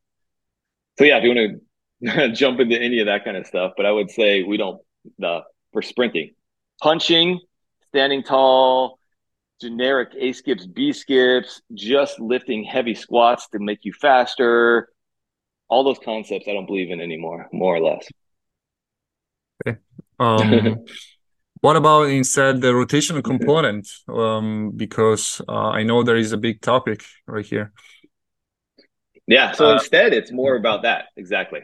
So 0.98 1.04
yeah, 1.04 1.18
if 1.18 1.25
you 1.25 1.30
want 1.30 1.52
to 1.52 1.60
jump 2.32 2.60
into 2.60 2.80
any 2.80 3.00
of 3.00 3.06
that 3.06 3.24
kind 3.24 3.36
of 3.36 3.46
stuff, 3.46 3.72
but 3.76 3.86
I 3.86 3.92
would 3.92 4.10
say 4.10 4.42
we 4.42 4.56
don't 4.56 4.80
uh, 5.22 5.40
for 5.72 5.82
sprinting, 5.82 6.34
punching, 6.82 7.40
standing 7.88 8.22
tall, 8.22 8.98
generic 9.60 10.10
A 10.18 10.32
skips, 10.32 10.66
B 10.66 10.92
skips, 10.92 11.62
just 11.72 12.20
lifting 12.20 12.64
heavy 12.64 12.94
squats 12.94 13.48
to 13.48 13.58
make 13.58 13.80
you 13.82 13.92
faster. 13.92 14.88
All 15.68 15.84
those 15.84 15.98
concepts 15.98 16.46
I 16.48 16.52
don't 16.52 16.66
believe 16.66 16.90
in 16.90 17.00
anymore, 17.00 17.48
more 17.52 17.76
or 17.76 17.80
less. 17.80 18.06
Okay. 19.66 19.78
Um, 20.18 20.84
what 21.60 21.76
about 21.76 22.10
instead 22.10 22.60
the 22.60 22.72
rotational 22.72 23.24
component? 23.32 23.88
Um, 24.08 24.72
because 24.76 25.40
uh, 25.48 25.70
I 25.70 25.82
know 25.82 26.02
there 26.02 26.16
is 26.16 26.32
a 26.32 26.36
big 26.36 26.60
topic 26.60 27.02
right 27.26 27.44
here. 27.44 27.72
Yeah. 29.26 29.52
So 29.52 29.70
uh, 29.70 29.72
instead, 29.74 30.12
it's 30.12 30.30
more 30.30 30.54
about 30.54 30.82
that. 30.82 31.06
Exactly. 31.16 31.62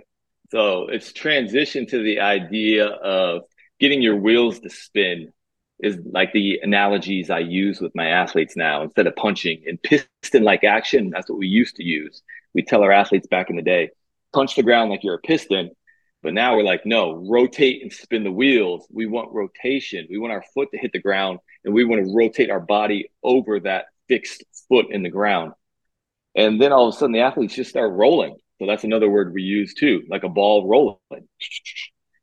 So 0.53 0.87
it's 0.89 1.15
transition 1.15 1.87
to 1.87 2.03
the 2.03 2.21
idea 2.21 2.87
of 2.87 3.45
getting 3.81 4.03
your 4.03 4.17
wheels 4.17 4.61
to 4.61 4.69
spin 4.69 5.33
is 5.81 5.99
like 6.05 6.35
the 6.35 6.61
analogies 6.63 7.31
I 7.31 7.39
use 7.39 7.81
with 7.81 7.95
my 7.95 8.09
athletes 8.09 8.55
now. 8.55 8.83
Instead 8.83 9.07
of 9.07 9.17
punching 9.17 9.63
in 9.65 9.79
piston 9.79 10.43
like 10.43 10.63
action, 10.63 11.09
that's 11.09 11.31
what 11.31 11.39
we 11.39 11.47
used 11.47 11.77
to 11.77 11.83
use. 11.83 12.23
We 12.53 12.63
tell 12.63 12.83
our 12.83 12.93
athletes 12.93 13.27
back 13.27 13.49
in 13.49 13.57
the 13.57 13.63
day, 13.63 13.93
punch 14.35 14.55
the 14.55 14.63
ground 14.63 14.91
like 14.91 15.03
you're 15.03 15.15
a 15.15 15.21
piston. 15.21 15.71
But 16.23 16.35
now 16.35 16.55
we're 16.55 16.65
like, 16.65 16.85
no, 16.85 17.15
rotate 17.15 17.81
and 17.81 17.91
spin 17.91 18.23
the 18.23 18.31
wheels. 18.31 18.87
We 18.93 19.07
want 19.07 19.33
rotation. 19.33 20.07
We 20.11 20.19
want 20.19 20.35
our 20.35 20.45
foot 20.53 20.69
to 20.73 20.79
hit 20.79 20.93
the 20.93 21.01
ground 21.01 21.39
and 21.65 21.73
we 21.73 21.85
want 21.85 22.05
to 22.05 22.15
rotate 22.15 22.51
our 22.51 22.61
body 22.61 23.11
over 23.23 23.59
that 23.61 23.87
fixed 24.07 24.45
foot 24.69 24.89
in 24.91 25.03
the 25.03 25.09
ground. 25.09 25.55
And 26.35 26.61
then 26.61 26.73
all 26.73 26.89
of 26.89 26.95
a 26.95 26.99
sudden 26.99 27.13
the 27.13 27.21
athletes 27.21 27.55
just 27.55 27.71
start 27.71 27.91
rolling. 27.95 28.37
So 28.63 28.67
that's 28.69 28.85
another 28.85 29.11
word 29.11 29.35
we 29.35 29.43
use 29.43 29.75
too, 29.75 30.05
like 30.09 30.23
a 30.23 30.29
ball 30.29 30.69
rolling. 30.69 31.27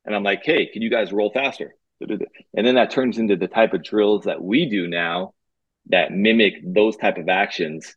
And 0.06 0.15
I'm 0.15 0.23
like, 0.23 0.41
hey, 0.45 0.67
can 0.67 0.82
you 0.82 0.89
guys 0.89 1.12
roll 1.12 1.34
faster? 1.34 1.75
And 1.99 2.65
then 2.65 2.75
that 2.75 2.91
turns 2.91 3.17
into 3.17 3.36
the 3.36 3.49
type 3.49 3.73
of 3.73 3.84
drills 3.84 4.23
that 4.23 4.41
we 4.41 4.69
do 4.69 4.88
now 4.88 5.34
that 5.88 6.13
mimic 6.13 6.54
those 6.63 6.95
type 6.95 7.17
of 7.17 7.28
actions, 7.28 7.93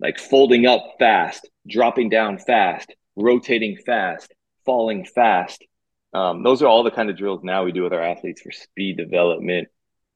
like 0.00 0.18
folding 0.18 0.66
up 0.66 0.96
fast, 0.98 1.48
dropping 1.66 2.10
down 2.10 2.36
fast, 2.36 2.94
rotating 3.16 3.78
fast, 3.86 4.34
falling 4.66 5.06
fast. 5.06 5.64
Um, 6.12 6.42
those 6.42 6.60
are 6.60 6.66
all 6.66 6.82
the 6.82 6.90
kind 6.90 7.08
of 7.08 7.16
drills 7.16 7.40
now 7.42 7.64
we 7.64 7.72
do 7.72 7.84
with 7.84 7.94
our 7.94 8.02
athletes 8.02 8.42
for 8.42 8.52
speed 8.52 8.98
development 8.98 9.68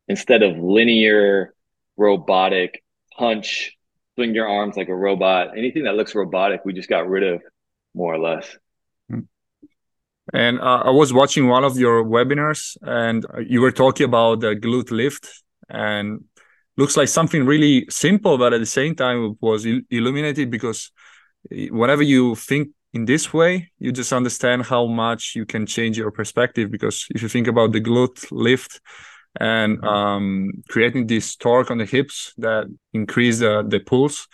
instead 0.08 0.42
of 0.42 0.58
linear, 0.58 1.54
robotic 1.96 2.84
punch, 3.16 3.78
swing 4.16 4.34
your 4.34 4.46
arms 4.46 4.76
like 4.76 4.88
a 4.88 4.94
robot. 4.94 5.56
Anything 5.56 5.84
that 5.84 5.94
looks 5.94 6.14
robotic, 6.14 6.66
we 6.66 6.74
just 6.74 6.90
got 6.90 7.08
rid 7.08 7.22
of 7.22 7.42
more 7.94 8.14
or 8.14 8.18
less. 8.18 8.56
And 10.32 10.60
uh, 10.60 10.82
I 10.84 10.90
was 10.90 11.12
watching 11.12 11.48
one 11.48 11.64
of 11.64 11.76
your 11.76 12.04
webinars, 12.04 12.76
and 12.82 13.26
you 13.46 13.60
were 13.60 13.72
talking 13.72 14.04
about 14.04 14.40
the 14.40 14.54
glute 14.54 14.90
lift, 14.90 15.28
and 15.68 16.24
looks 16.76 16.96
like 16.96 17.08
something 17.08 17.44
really 17.44 17.86
simple, 17.90 18.38
but 18.38 18.52
at 18.52 18.60
the 18.60 18.66
same 18.66 18.94
time 18.94 19.24
it 19.24 19.36
was 19.40 19.66
illuminated 19.90 20.50
because 20.50 20.90
whenever 21.50 22.02
you 22.02 22.34
think 22.34 22.68
in 22.94 23.04
this 23.04 23.32
way, 23.32 23.70
you 23.78 23.92
just 23.92 24.12
understand 24.12 24.64
how 24.64 24.86
much 24.86 25.32
you 25.34 25.46
can 25.46 25.66
change 25.66 25.96
your 25.96 26.10
perspective. 26.10 26.70
Because 26.70 27.06
if 27.10 27.22
you 27.22 27.28
think 27.28 27.46
about 27.46 27.72
the 27.72 27.80
glute 27.80 28.26
lift 28.30 28.80
and 29.40 29.78
mm-hmm. 29.78 29.86
um, 29.86 30.50
creating 30.68 31.06
this 31.06 31.36
torque 31.36 31.70
on 31.70 31.78
the 31.78 31.86
hips 31.86 32.34
that 32.38 32.66
increase 32.92 33.38
the, 33.38 33.64
the 33.66 33.80
pulse, 33.80 34.28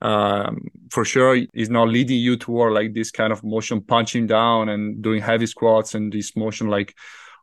um, 0.00 0.68
for 0.90 1.04
sure 1.04 1.36
is 1.54 1.70
not 1.70 1.88
leading 1.88 2.18
you 2.18 2.36
toward 2.36 2.72
like 2.72 2.94
this 2.94 3.10
kind 3.10 3.32
of 3.32 3.42
motion 3.42 3.80
punching 3.80 4.26
down 4.26 4.68
and 4.68 5.02
doing 5.02 5.20
heavy 5.20 5.46
squats 5.46 5.94
and 5.94 6.12
this 6.12 6.36
motion 6.36 6.68
like 6.68 6.94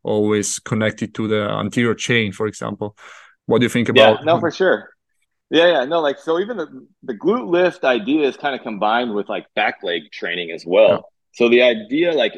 always 0.03 0.59
connected 0.59 1.13
to 1.15 1.27
the 1.27 1.49
anterior 1.49 1.95
chain 1.95 2.31
for 2.31 2.47
example. 2.47 2.95
What 3.45 3.59
do 3.59 3.65
you 3.65 3.69
think 3.69 3.89
about 3.89 4.19
yeah, 4.19 4.23
no 4.23 4.39
for 4.39 4.51
sure. 4.51 4.89
Yeah 5.49 5.67
yeah 5.67 5.85
no 5.85 5.99
like 5.99 6.17
so 6.19 6.39
even 6.39 6.57
the, 6.57 6.87
the 7.03 7.13
glute 7.13 7.47
lift 7.47 7.83
idea 7.83 8.27
is 8.27 8.37
kind 8.37 8.55
of 8.55 8.61
combined 8.61 9.13
with 9.13 9.27
like 9.27 9.45
back 9.55 9.83
leg 9.83 10.03
training 10.11 10.51
as 10.51 10.63
well. 10.65 10.89
Yeah. 10.89 10.99
so 11.33 11.49
the 11.49 11.61
idea 11.61 12.13
like 12.13 12.33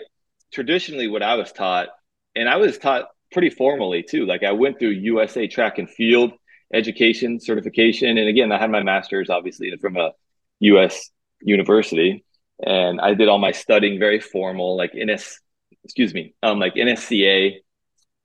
traditionally 0.51 1.07
what 1.07 1.21
i 1.21 1.35
was 1.35 1.51
taught 1.51 1.89
and 2.35 2.47
i 2.47 2.55
was 2.55 2.77
taught 2.77 3.09
pretty 3.31 3.49
formally 3.49 4.01
too 4.01 4.25
like 4.25 4.43
i 4.43 4.51
went 4.51 4.79
through 4.79 4.89
usa 4.89 5.45
track 5.47 5.77
and 5.77 5.89
field 5.89 6.31
education 6.73 7.39
certification. 7.39 8.17
And 8.17 8.27
again, 8.27 8.51
I 8.51 8.59
had 8.59 8.69
my 8.69 8.83
master's 8.83 9.29
obviously 9.29 9.73
from 9.79 9.97
a 9.97 10.11
U.S. 10.59 11.09
university, 11.41 12.25
and 12.59 12.99
I 12.99 13.13
did 13.13 13.27
all 13.27 13.37
my 13.37 13.51
studying 13.51 13.99
very 13.99 14.19
formal, 14.19 14.75
like 14.77 14.93
NS, 14.95 15.39
excuse 15.83 16.13
me, 16.13 16.33
um, 16.43 16.59
like 16.59 16.75
NSCA, 16.75 17.57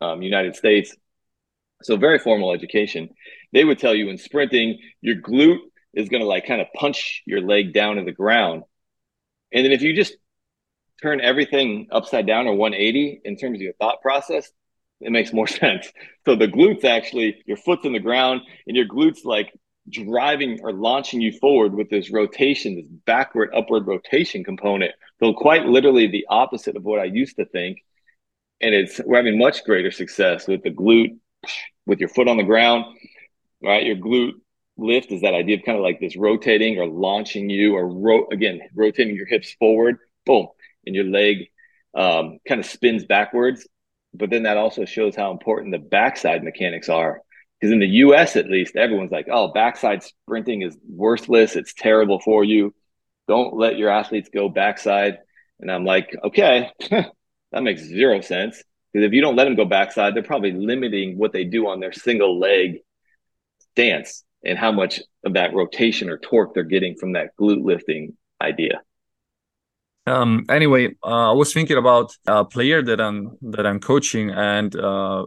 um, 0.00 0.22
United 0.22 0.56
States. 0.56 0.94
So 1.82 1.96
very 1.96 2.18
formal 2.18 2.52
education. 2.52 3.10
They 3.52 3.64
would 3.64 3.78
tell 3.78 3.94
you 3.94 4.08
in 4.08 4.18
sprinting, 4.18 4.78
your 5.00 5.16
glute 5.16 5.58
is 5.94 6.08
going 6.08 6.22
to 6.22 6.28
like 6.28 6.46
kind 6.46 6.60
of 6.60 6.68
punch 6.74 7.22
your 7.26 7.40
leg 7.40 7.74
down 7.74 7.96
to 7.96 8.04
the 8.04 8.12
ground. 8.12 8.62
And 9.52 9.64
then 9.64 9.72
if 9.72 9.82
you 9.82 9.94
just 9.94 10.14
turn 11.02 11.20
everything 11.20 11.88
upside 11.90 12.26
down 12.26 12.46
or 12.46 12.54
180 12.54 13.20
in 13.24 13.36
terms 13.36 13.56
of 13.56 13.62
your 13.62 13.74
thought 13.74 14.00
process, 14.00 14.50
it 15.02 15.10
makes 15.12 15.32
more 15.32 15.46
sense. 15.62 15.90
So 16.24 16.36
the 16.36 16.48
glutes 16.48 16.84
actually, 16.84 17.42
your 17.46 17.56
foot's 17.56 17.84
in 17.84 17.92
the 17.92 18.00
ground 18.00 18.42
and 18.66 18.76
your 18.76 18.86
glutes 18.86 19.24
like 19.24 19.52
driving 19.88 20.60
or 20.62 20.72
launching 20.72 21.20
you 21.20 21.32
forward 21.38 21.74
with 21.74 21.90
this 21.90 22.10
rotation, 22.10 22.76
this 22.76 22.86
backward 23.04 23.50
upward 23.54 23.86
rotation 23.86 24.44
component. 24.44 24.92
So 25.20 25.32
quite 25.34 25.66
literally 25.66 26.06
the 26.06 26.26
opposite 26.28 26.76
of 26.76 26.84
what 26.84 27.00
I 27.00 27.04
used 27.04 27.36
to 27.36 27.44
think. 27.44 27.78
And 28.60 28.74
it's 28.74 29.00
we're 29.04 29.16
having 29.16 29.38
much 29.38 29.64
greater 29.64 29.90
success 29.90 30.46
with 30.46 30.62
the 30.62 30.70
glute, 30.70 31.18
with 31.84 31.98
your 31.98 32.08
foot 32.08 32.28
on 32.28 32.36
the 32.36 32.44
ground, 32.44 32.84
right? 33.60 33.84
Your 33.84 33.96
glute 33.96 34.34
lift 34.76 35.10
is 35.10 35.22
that 35.22 35.34
idea 35.34 35.56
of 35.56 35.64
kind 35.64 35.76
of 35.76 35.82
like 35.82 36.00
this 36.00 36.16
rotating 36.16 36.78
or 36.78 36.86
launching 36.86 37.50
you 37.50 37.74
or 37.74 37.88
ro- 37.88 38.28
again 38.30 38.60
rotating 38.74 39.16
your 39.16 39.26
hips 39.26 39.52
forward, 39.58 39.98
boom, 40.24 40.46
and 40.86 40.94
your 40.94 41.04
leg 41.04 41.48
um, 41.94 42.38
kind 42.46 42.60
of 42.60 42.66
spins 42.66 43.04
backwards 43.04 43.66
but 44.14 44.30
then 44.30 44.44
that 44.44 44.56
also 44.56 44.84
shows 44.84 45.16
how 45.16 45.30
important 45.30 45.72
the 45.72 45.78
backside 45.78 46.44
mechanics 46.44 46.88
are. 46.88 47.22
Because 47.60 47.72
in 47.72 47.78
the 47.80 47.86
US, 47.86 48.36
at 48.36 48.48
least, 48.48 48.76
everyone's 48.76 49.12
like, 49.12 49.28
oh, 49.30 49.52
backside 49.52 50.02
sprinting 50.02 50.62
is 50.62 50.76
worthless. 50.88 51.54
It's 51.54 51.72
terrible 51.72 52.18
for 52.20 52.42
you. 52.42 52.74
Don't 53.28 53.54
let 53.54 53.78
your 53.78 53.88
athletes 53.90 54.28
go 54.32 54.48
backside. 54.48 55.18
And 55.60 55.70
I'm 55.70 55.84
like, 55.84 56.14
okay, 56.24 56.70
that 56.90 57.62
makes 57.62 57.82
zero 57.82 58.20
sense. 58.20 58.62
Because 58.92 59.06
if 59.06 59.12
you 59.12 59.22
don't 59.22 59.36
let 59.36 59.44
them 59.44 59.54
go 59.54 59.64
backside, 59.64 60.14
they're 60.14 60.22
probably 60.22 60.52
limiting 60.52 61.16
what 61.16 61.32
they 61.32 61.44
do 61.44 61.68
on 61.68 61.80
their 61.80 61.92
single 61.92 62.38
leg 62.38 62.78
stance 63.72 64.24
and 64.44 64.58
how 64.58 64.72
much 64.72 65.00
of 65.24 65.34
that 65.34 65.54
rotation 65.54 66.10
or 66.10 66.18
torque 66.18 66.54
they're 66.54 66.64
getting 66.64 66.96
from 66.96 67.12
that 67.12 67.36
glute 67.40 67.64
lifting 67.64 68.16
idea. 68.40 68.82
Um, 70.06 70.44
anyway, 70.48 70.94
uh, 71.04 71.30
I 71.30 71.32
was 71.32 71.52
thinking 71.52 71.76
about 71.76 72.16
a 72.26 72.44
player 72.44 72.82
that 72.82 73.00
I'm 73.00 73.36
that 73.42 73.66
I'm 73.66 73.78
coaching, 73.78 74.30
and 74.30 74.74
uh, 74.74 75.26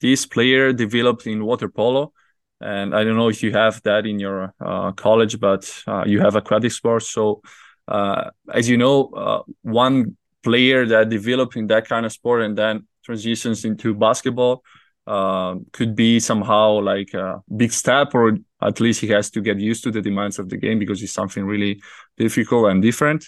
this 0.00 0.26
player 0.26 0.72
developed 0.72 1.26
in 1.26 1.44
water 1.44 1.68
polo. 1.68 2.12
And 2.60 2.94
I 2.94 3.04
don't 3.04 3.16
know 3.16 3.28
if 3.28 3.42
you 3.42 3.52
have 3.52 3.80
that 3.84 4.06
in 4.06 4.18
your 4.18 4.52
uh, 4.60 4.92
college, 4.92 5.40
but 5.40 5.72
uh, 5.86 6.04
you 6.06 6.20
have 6.20 6.34
aquatic 6.36 6.72
sports. 6.72 7.08
So, 7.08 7.40
uh, 7.88 8.30
as 8.52 8.68
you 8.68 8.76
know, 8.76 9.06
uh, 9.16 9.42
one 9.62 10.16
player 10.42 10.84
that 10.86 11.08
developed 11.08 11.56
in 11.56 11.68
that 11.68 11.88
kind 11.88 12.04
of 12.04 12.12
sport 12.12 12.42
and 12.42 12.58
then 12.58 12.86
transitions 13.04 13.64
into 13.64 13.94
basketball 13.94 14.62
could 15.72 15.94
be 15.96 16.20
somehow 16.20 16.80
like 16.80 17.14
a 17.14 17.42
big 17.56 17.72
step, 17.72 18.14
or 18.14 18.36
at 18.60 18.80
least 18.80 19.00
he 19.00 19.08
has 19.08 19.30
to 19.30 19.40
get 19.40 19.58
used 19.58 19.82
to 19.84 19.90
the 19.90 20.02
demands 20.02 20.38
of 20.38 20.48
the 20.48 20.56
game 20.56 20.78
because 20.78 21.02
it's 21.02 21.12
something 21.12 21.44
really 21.44 21.80
difficult 22.18 22.70
and 22.70 22.82
different. 22.82 23.24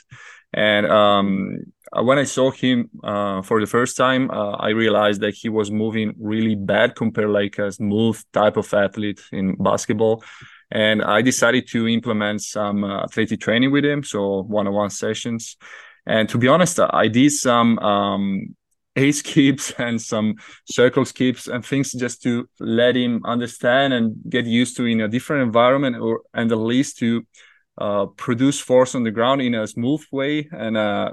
And 0.52 0.86
um, 0.86 1.58
when 1.92 2.18
I 2.18 2.24
saw 2.24 2.50
him 2.50 2.90
uh, 3.02 3.42
for 3.42 3.60
the 3.60 3.66
first 3.66 3.96
time, 3.96 4.30
uh, 4.30 4.52
I 4.52 4.70
realized 4.70 5.20
that 5.22 5.34
he 5.34 5.48
was 5.48 5.70
moving 5.70 6.14
really 6.18 6.54
bad 6.54 6.94
compared 6.94 7.30
like 7.30 7.58
a 7.58 7.72
smooth 7.72 8.22
type 8.32 8.56
of 8.56 8.72
athlete 8.72 9.20
in 9.32 9.56
basketball. 9.56 10.24
And 10.70 11.02
I 11.02 11.20
decided 11.20 11.68
to 11.68 11.86
implement 11.86 12.42
some 12.42 12.84
uh, 12.84 13.04
athletic 13.04 13.40
training 13.40 13.72
with 13.72 13.84
him, 13.84 14.02
so 14.02 14.42
one-on-one 14.42 14.90
sessions. 14.90 15.56
And 16.06 16.28
to 16.30 16.38
be 16.38 16.48
honest, 16.48 16.80
I 16.80 17.08
did 17.08 17.32
some 17.32 17.78
um, 17.78 18.56
A 18.96 19.10
skips 19.10 19.72
and 19.78 20.00
some 20.00 20.34
circle 20.70 21.06
skips 21.06 21.48
and 21.48 21.64
things 21.64 21.92
just 21.92 22.22
to 22.24 22.46
let 22.60 22.94
him 22.94 23.22
understand 23.24 23.94
and 23.94 24.16
get 24.28 24.44
used 24.44 24.76
to 24.76 24.84
in 24.84 25.00
a 25.00 25.08
different 25.08 25.44
environment, 25.44 25.96
or 25.96 26.20
and 26.34 26.52
at 26.52 26.58
least 26.58 26.98
to 26.98 27.26
uh, 27.78 28.06
produce 28.06 28.60
force 28.60 28.94
on 28.94 29.02
the 29.02 29.10
ground 29.10 29.40
in 29.40 29.54
a 29.54 29.66
smooth 29.66 30.04
way 30.12 30.48
and 30.52 30.76
uh, 30.76 31.10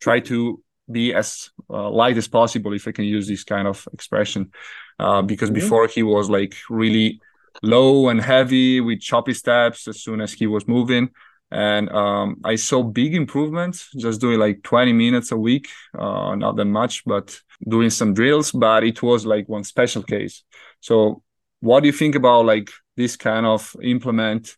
try 0.00 0.20
to 0.20 0.62
be 0.90 1.14
as 1.14 1.50
uh, 1.70 1.90
light 1.90 2.18
as 2.18 2.28
possible 2.28 2.74
if 2.74 2.86
i 2.86 2.92
can 2.92 3.06
use 3.06 3.26
this 3.26 3.44
kind 3.44 3.66
of 3.66 3.88
expression. 3.92 4.50
Uh, 4.98 5.22
because 5.22 5.50
mm-hmm. 5.50 5.60
before 5.60 5.88
he 5.88 6.02
was 6.02 6.30
like 6.30 6.54
really 6.70 7.20
low 7.62 8.08
and 8.08 8.20
heavy 8.20 8.80
with 8.80 9.00
choppy 9.00 9.34
steps 9.34 9.88
as 9.88 10.00
soon 10.02 10.20
as 10.20 10.32
he 10.32 10.46
was 10.46 10.68
moving. 10.68 11.08
And 11.50 11.88
um, 11.90 12.40
i 12.44 12.56
saw 12.56 12.82
big 12.82 13.14
improvements 13.14 13.88
just 13.96 14.20
doing 14.20 14.40
like 14.40 14.62
20 14.62 14.92
minutes 14.92 15.30
a 15.30 15.36
week 15.36 15.68
uh, 15.96 16.34
not 16.34 16.56
that 16.56 16.64
much 16.64 17.04
but 17.04 17.38
doing 17.68 17.90
some 17.90 18.12
drills 18.12 18.50
but 18.50 18.82
it 18.82 19.02
was 19.02 19.24
like 19.24 19.48
one 19.48 19.64
special 19.64 20.02
case. 20.02 20.42
So 20.80 21.22
what 21.60 21.80
do 21.80 21.86
you 21.86 21.92
think 21.92 22.14
about 22.14 22.44
like 22.44 22.70
this 22.96 23.16
kind 23.16 23.46
of 23.46 23.74
implement 23.82 24.56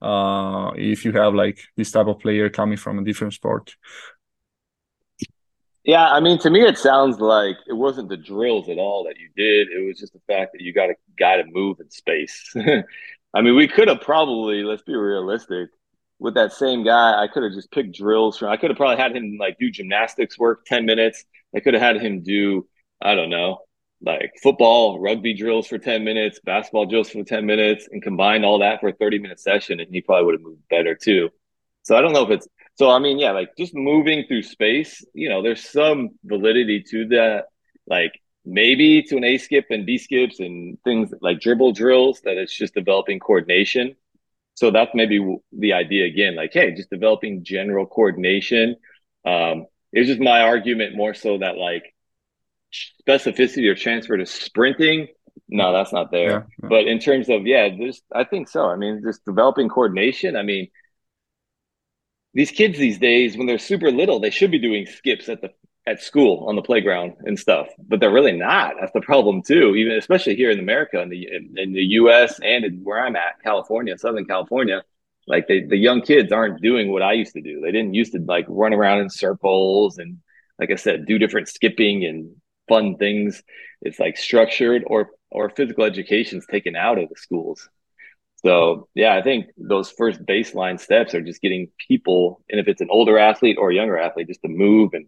uh, 0.00 0.70
if 0.76 1.04
you 1.04 1.12
have 1.12 1.34
like 1.34 1.58
this 1.76 1.90
type 1.90 2.06
of 2.06 2.20
player 2.20 2.48
coming 2.50 2.76
from 2.76 2.98
a 2.98 3.04
different 3.04 3.34
sport. 3.34 3.74
Yeah, 5.84 6.06
I 6.06 6.20
mean, 6.20 6.38
to 6.40 6.50
me, 6.50 6.60
it 6.60 6.76
sounds 6.76 7.18
like 7.18 7.56
it 7.66 7.72
wasn't 7.72 8.10
the 8.10 8.16
drills 8.16 8.68
at 8.68 8.76
all 8.78 9.04
that 9.04 9.16
you 9.18 9.30
did. 9.34 9.68
It 9.68 9.86
was 9.86 9.98
just 9.98 10.12
the 10.12 10.20
fact 10.26 10.52
that 10.52 10.60
you 10.60 10.72
got 10.72 10.90
a 10.90 10.94
guy 11.18 11.36
to 11.38 11.44
move 11.46 11.80
in 11.80 11.90
space. 11.90 12.54
I 13.34 13.40
mean, 13.40 13.56
we 13.56 13.68
could 13.68 13.88
have 13.88 14.02
probably, 14.02 14.62
let's 14.62 14.82
be 14.82 14.94
realistic, 14.94 15.70
with 16.18 16.34
that 16.34 16.52
same 16.52 16.84
guy, 16.84 17.22
I 17.22 17.28
could 17.28 17.42
have 17.42 17.52
just 17.52 17.70
picked 17.70 17.96
drills 17.96 18.38
from. 18.38 18.48
I 18.48 18.56
could 18.56 18.70
have 18.70 18.76
probably 18.76 19.02
had 19.02 19.14
him 19.16 19.36
like 19.38 19.56
do 19.58 19.70
gymnastics 19.70 20.38
work 20.38 20.64
ten 20.66 20.84
minutes. 20.84 21.24
I 21.54 21.60
could 21.60 21.74
have 21.74 21.82
had 21.82 22.00
him 22.02 22.22
do, 22.22 22.66
I 23.00 23.14
don't 23.14 23.30
know, 23.30 23.58
like 24.00 24.32
football, 24.42 25.00
rugby 25.00 25.34
drills 25.34 25.66
for 25.66 25.78
10 25.78 26.04
minutes, 26.04 26.40
basketball 26.44 26.86
drills 26.86 27.10
for 27.10 27.24
10 27.24 27.46
minutes, 27.46 27.88
and 27.90 28.02
combine 28.02 28.44
all 28.44 28.60
that 28.60 28.80
for 28.80 28.88
a 28.88 28.92
30 28.92 29.18
minute 29.18 29.40
session, 29.40 29.80
and 29.80 29.92
he 29.92 30.00
probably 30.00 30.26
would 30.26 30.34
have 30.34 30.42
moved 30.42 30.62
better 30.70 30.94
too. 30.94 31.30
So 31.82 31.96
I 31.96 32.00
don't 32.00 32.12
know 32.12 32.24
if 32.24 32.30
it's 32.30 32.48
so. 32.74 32.90
I 32.90 32.98
mean, 32.98 33.18
yeah, 33.18 33.32
like 33.32 33.56
just 33.56 33.74
moving 33.74 34.24
through 34.26 34.42
space, 34.42 35.04
you 35.14 35.28
know, 35.28 35.42
there's 35.42 35.68
some 35.68 36.10
validity 36.24 36.84
to 36.90 37.08
that. 37.08 37.46
Like 37.86 38.20
maybe 38.44 39.02
to 39.04 39.16
an 39.16 39.24
A 39.24 39.38
skip 39.38 39.66
and 39.70 39.86
B 39.86 39.98
skips 39.98 40.40
and 40.40 40.78
things 40.84 41.12
like 41.20 41.40
dribble 41.40 41.72
drills 41.72 42.20
that 42.22 42.36
it's 42.36 42.56
just 42.56 42.74
developing 42.74 43.18
coordination. 43.18 43.96
So 44.54 44.70
that's 44.70 44.90
maybe 44.94 45.38
the 45.52 45.72
idea 45.72 46.06
again. 46.06 46.34
Like, 46.34 46.52
hey, 46.52 46.72
just 46.72 46.90
developing 46.90 47.44
general 47.44 47.86
coordination. 47.86 48.76
Um, 49.24 49.66
it 49.92 50.00
was 50.00 50.08
just 50.08 50.20
my 50.20 50.42
argument 50.42 50.96
more 50.96 51.14
so 51.14 51.38
that 51.38 51.56
like 51.56 51.94
specificity 53.06 53.68
or 53.68 53.74
transfer 53.74 54.16
to 54.16 54.26
sprinting, 54.26 55.08
no, 55.48 55.72
that's 55.72 55.92
not 55.92 56.10
there. 56.10 56.30
Yeah, 56.30 56.42
yeah. 56.62 56.68
But 56.68 56.86
in 56.86 56.98
terms 56.98 57.28
of 57.28 57.46
yeah, 57.46 57.68
just 57.68 58.02
I 58.14 58.24
think 58.24 58.48
so. 58.48 58.66
I 58.66 58.76
mean, 58.76 59.02
just 59.04 59.24
developing 59.24 59.68
coordination. 59.68 60.36
I 60.36 60.42
mean, 60.42 60.68
these 62.34 62.50
kids 62.50 62.78
these 62.78 62.98
days, 62.98 63.36
when 63.36 63.46
they're 63.46 63.58
super 63.58 63.90
little, 63.90 64.20
they 64.20 64.30
should 64.30 64.50
be 64.50 64.58
doing 64.58 64.86
skips 64.86 65.28
at 65.28 65.40
the 65.40 65.50
at 65.86 66.02
school 66.02 66.44
on 66.48 66.56
the 66.56 66.62
playground 66.62 67.14
and 67.24 67.38
stuff, 67.38 67.68
but 67.78 67.98
they're 67.98 68.12
really 68.12 68.36
not. 68.36 68.74
That's 68.78 68.92
the 68.92 69.00
problem 69.00 69.42
too. 69.42 69.74
Even 69.74 69.96
especially 69.96 70.36
here 70.36 70.50
in 70.50 70.58
America, 70.58 71.00
in 71.00 71.08
the 71.08 71.26
in, 71.30 71.54
in 71.56 71.72
the 71.72 71.84
U.S. 72.00 72.38
and 72.40 72.64
in 72.64 72.80
where 72.84 73.00
I'm 73.00 73.16
at, 73.16 73.42
California, 73.42 73.96
Southern 73.96 74.26
California, 74.26 74.82
like 75.26 75.46
they, 75.48 75.62
the 75.62 75.76
young 75.76 76.02
kids 76.02 76.30
aren't 76.32 76.60
doing 76.60 76.92
what 76.92 77.02
I 77.02 77.12
used 77.12 77.32
to 77.34 77.40
do. 77.40 77.60
They 77.60 77.72
didn't 77.72 77.94
used 77.94 78.12
to 78.12 78.18
like 78.18 78.46
run 78.48 78.74
around 78.74 79.00
in 79.00 79.10
circles 79.10 79.98
and, 79.98 80.18
like 80.58 80.70
I 80.70 80.74
said, 80.74 81.06
do 81.06 81.18
different 81.18 81.48
skipping 81.48 82.04
and 82.04 82.34
fun 82.68 82.96
things. 82.96 83.42
It's 83.82 83.98
like 83.98 84.16
structured 84.16 84.84
or 84.86 85.10
or 85.30 85.50
physical 85.50 85.84
education 85.84 86.38
is 86.38 86.46
taken 86.46 86.74
out 86.76 86.98
of 86.98 87.08
the 87.08 87.16
schools. 87.16 87.68
So 88.44 88.88
yeah, 88.94 89.14
I 89.14 89.22
think 89.22 89.46
those 89.56 89.90
first 89.90 90.24
baseline 90.24 90.78
steps 90.78 91.14
are 91.14 91.20
just 91.20 91.42
getting 91.42 91.70
people, 91.88 92.42
and 92.48 92.60
if 92.60 92.68
it's 92.68 92.80
an 92.80 92.88
older 92.90 93.18
athlete 93.18 93.56
or 93.58 93.70
a 93.70 93.74
younger 93.74 93.98
athlete, 93.98 94.28
just 94.28 94.42
to 94.42 94.48
move 94.48 94.94
and 94.94 95.06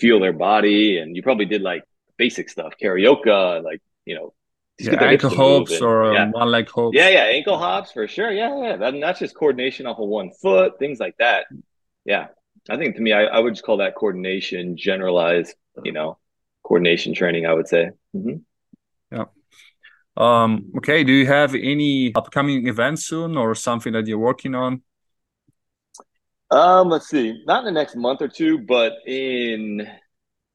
feel 0.00 0.20
their 0.20 0.32
body. 0.32 0.98
And 0.98 1.14
you 1.14 1.22
probably 1.22 1.44
did 1.44 1.62
like 1.62 1.84
basic 2.16 2.48
stuff, 2.48 2.74
karaoke, 2.82 3.62
like 3.62 3.82
you 4.06 4.14
know, 4.14 4.32
yeah, 4.78 5.02
ankle 5.04 5.30
hops 5.30 5.72
and, 5.72 5.82
or 5.82 6.12
yeah. 6.14 6.30
one 6.30 6.48
leg 6.48 6.68
hops. 6.68 6.96
Yeah, 6.96 7.08
yeah, 7.08 7.24
ankle 7.24 7.58
hops 7.58 7.92
for 7.92 8.08
sure. 8.08 8.30
Yeah, 8.30 8.56
yeah, 8.62 8.76
that, 8.76 8.94
that's 9.00 9.20
just 9.20 9.36
coordination 9.36 9.86
off 9.86 9.98
of 9.98 10.08
one 10.08 10.30
foot, 10.30 10.78
things 10.78 10.98
like 10.98 11.16
that. 11.18 11.46
Yeah, 12.04 12.28
I 12.70 12.76
think 12.78 12.96
to 12.96 13.02
me, 13.02 13.12
I, 13.12 13.24
I 13.24 13.38
would 13.38 13.54
just 13.54 13.64
call 13.64 13.78
that 13.78 13.94
coordination 13.94 14.76
generalized. 14.76 15.54
You 15.84 15.92
know, 15.92 16.18
coordination 16.62 17.14
training, 17.14 17.46
I 17.46 17.54
would 17.54 17.68
say. 17.68 17.90
Mm-hmm. 18.14 18.36
Yeah. 19.16 19.24
Um, 20.16 20.72
okay. 20.78 21.04
Do 21.04 21.12
you 21.12 21.26
have 21.26 21.54
any 21.54 22.14
upcoming 22.14 22.66
events 22.66 23.04
soon 23.04 23.36
or 23.36 23.54
something 23.54 23.92
that 23.94 24.06
you're 24.06 24.18
working 24.18 24.54
on? 24.54 24.82
Um, 26.50 26.90
let's 26.90 27.08
see. 27.08 27.42
Not 27.46 27.60
in 27.60 27.64
the 27.74 27.80
next 27.80 27.96
month 27.96 28.20
or 28.20 28.28
two, 28.28 28.58
but 28.58 28.92
in 29.06 29.88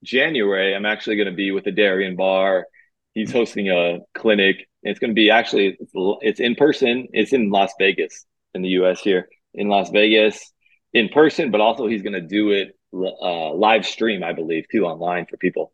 January, 0.04 0.76
I'm 0.76 0.86
actually 0.86 1.16
going 1.16 1.30
to 1.30 1.36
be 1.36 1.52
with 1.52 1.64
the 1.64 1.72
Darien 1.72 2.16
Barr. 2.16 2.68
He's 3.14 3.32
hosting 3.32 3.70
a 3.70 4.00
clinic. 4.14 4.68
It's 4.84 5.00
going 5.00 5.10
to 5.10 5.16
be 5.16 5.32
actually 5.32 5.76
it's, 5.80 5.92
it's 6.22 6.40
in 6.40 6.54
person. 6.56 7.08
It's 7.14 7.34
in 7.34 7.50
Las 7.50 7.74
Vegas 7.80 8.26
in 8.54 8.62
the 8.62 8.70
U.S. 8.70 9.00
here 9.00 9.28
in 9.56 9.70
Las 9.70 9.90
Vegas 9.90 10.54
in 10.94 11.10
person, 11.10 11.52
but 11.52 11.62
also 11.62 11.88
he's 11.88 12.04
going 12.04 12.14
to 12.14 12.22
do 12.22 12.52
it 12.52 12.78
uh, 12.94 13.54
live 13.54 13.86
stream, 13.86 14.24
I 14.24 14.34
believe, 14.34 14.66
too, 14.72 14.86
online 14.86 15.26
for 15.26 15.38
people. 15.38 15.72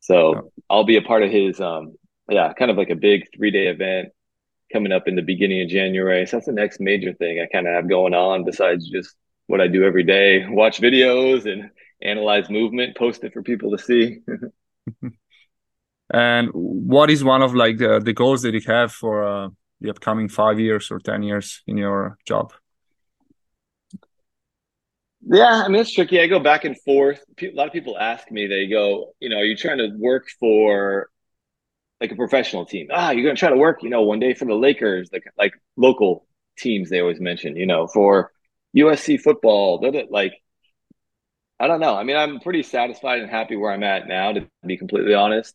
So. 0.00 0.50
I'll 0.70 0.84
be 0.84 0.96
a 0.96 1.02
part 1.02 1.22
of 1.22 1.30
his, 1.30 1.60
um, 1.60 1.94
yeah, 2.28 2.52
kind 2.52 2.70
of 2.70 2.76
like 2.76 2.90
a 2.90 2.94
big 2.94 3.24
three 3.34 3.50
day 3.50 3.68
event 3.68 4.10
coming 4.72 4.92
up 4.92 5.08
in 5.08 5.16
the 5.16 5.22
beginning 5.22 5.62
of 5.62 5.68
January. 5.68 6.26
So 6.26 6.36
that's 6.36 6.46
the 6.46 6.52
next 6.52 6.80
major 6.80 7.14
thing 7.14 7.40
I 7.40 7.46
kind 7.50 7.66
of 7.66 7.74
have 7.74 7.88
going 7.88 8.14
on 8.14 8.44
besides 8.44 8.88
just 8.88 9.14
what 9.46 9.60
I 9.62 9.66
do 9.66 9.82
every 9.84 10.04
day 10.04 10.46
watch 10.46 10.80
videos 10.80 11.50
and 11.50 11.70
analyze 12.02 12.50
movement, 12.50 12.96
post 12.96 13.24
it 13.24 13.32
for 13.32 13.42
people 13.42 13.70
to 13.70 13.82
see. 13.82 14.18
and 16.12 16.50
what 16.52 17.10
is 17.10 17.24
one 17.24 17.40
of 17.40 17.54
like 17.54 17.78
the, 17.78 17.98
the 17.98 18.12
goals 18.12 18.42
that 18.42 18.52
you 18.52 18.60
have 18.66 18.92
for 18.92 19.24
uh, 19.24 19.48
the 19.80 19.88
upcoming 19.88 20.28
five 20.28 20.60
years 20.60 20.90
or 20.90 20.98
10 20.98 21.22
years 21.22 21.62
in 21.66 21.78
your 21.78 22.18
job? 22.26 22.52
Yeah, 25.20 25.62
I 25.64 25.68
mean 25.68 25.80
it's 25.80 25.92
tricky. 25.92 26.20
I 26.20 26.26
go 26.26 26.38
back 26.38 26.64
and 26.64 26.78
forth. 26.80 27.22
A 27.42 27.50
lot 27.52 27.66
of 27.66 27.72
people 27.72 27.98
ask 27.98 28.30
me. 28.30 28.46
They 28.46 28.66
go, 28.66 29.14
you 29.20 29.28
know, 29.28 29.36
are 29.36 29.44
you 29.44 29.56
trying 29.56 29.78
to 29.78 29.90
work 29.98 30.28
for 30.38 31.10
like 32.00 32.12
a 32.12 32.16
professional 32.16 32.66
team? 32.66 32.88
Ah, 32.92 33.10
you're 33.12 33.24
going 33.24 33.36
to 33.36 33.40
try 33.40 33.50
to 33.50 33.56
work, 33.56 33.82
you 33.82 33.90
know, 33.90 34.02
one 34.02 34.20
day 34.20 34.34
for 34.34 34.46
the 34.46 34.54
Lakers, 34.54 35.10
like 35.12 35.24
like 35.38 35.54
local 35.76 36.26
teams. 36.58 36.90
They 36.90 37.00
always 37.00 37.20
mention, 37.20 37.56
you 37.56 37.66
know, 37.66 37.86
for 37.88 38.32
USC 38.74 39.18
football. 39.18 39.84
It 39.84 40.10
like, 40.10 40.34
I 41.60 41.66
don't 41.66 41.80
know. 41.80 41.94
I 41.96 42.04
mean, 42.04 42.16
I'm 42.16 42.40
pretty 42.40 42.62
satisfied 42.62 43.20
and 43.20 43.30
happy 43.30 43.56
where 43.56 43.72
I'm 43.72 43.82
at 43.82 44.06
now, 44.06 44.32
to 44.32 44.46
be 44.64 44.76
completely 44.76 45.14
honest. 45.14 45.54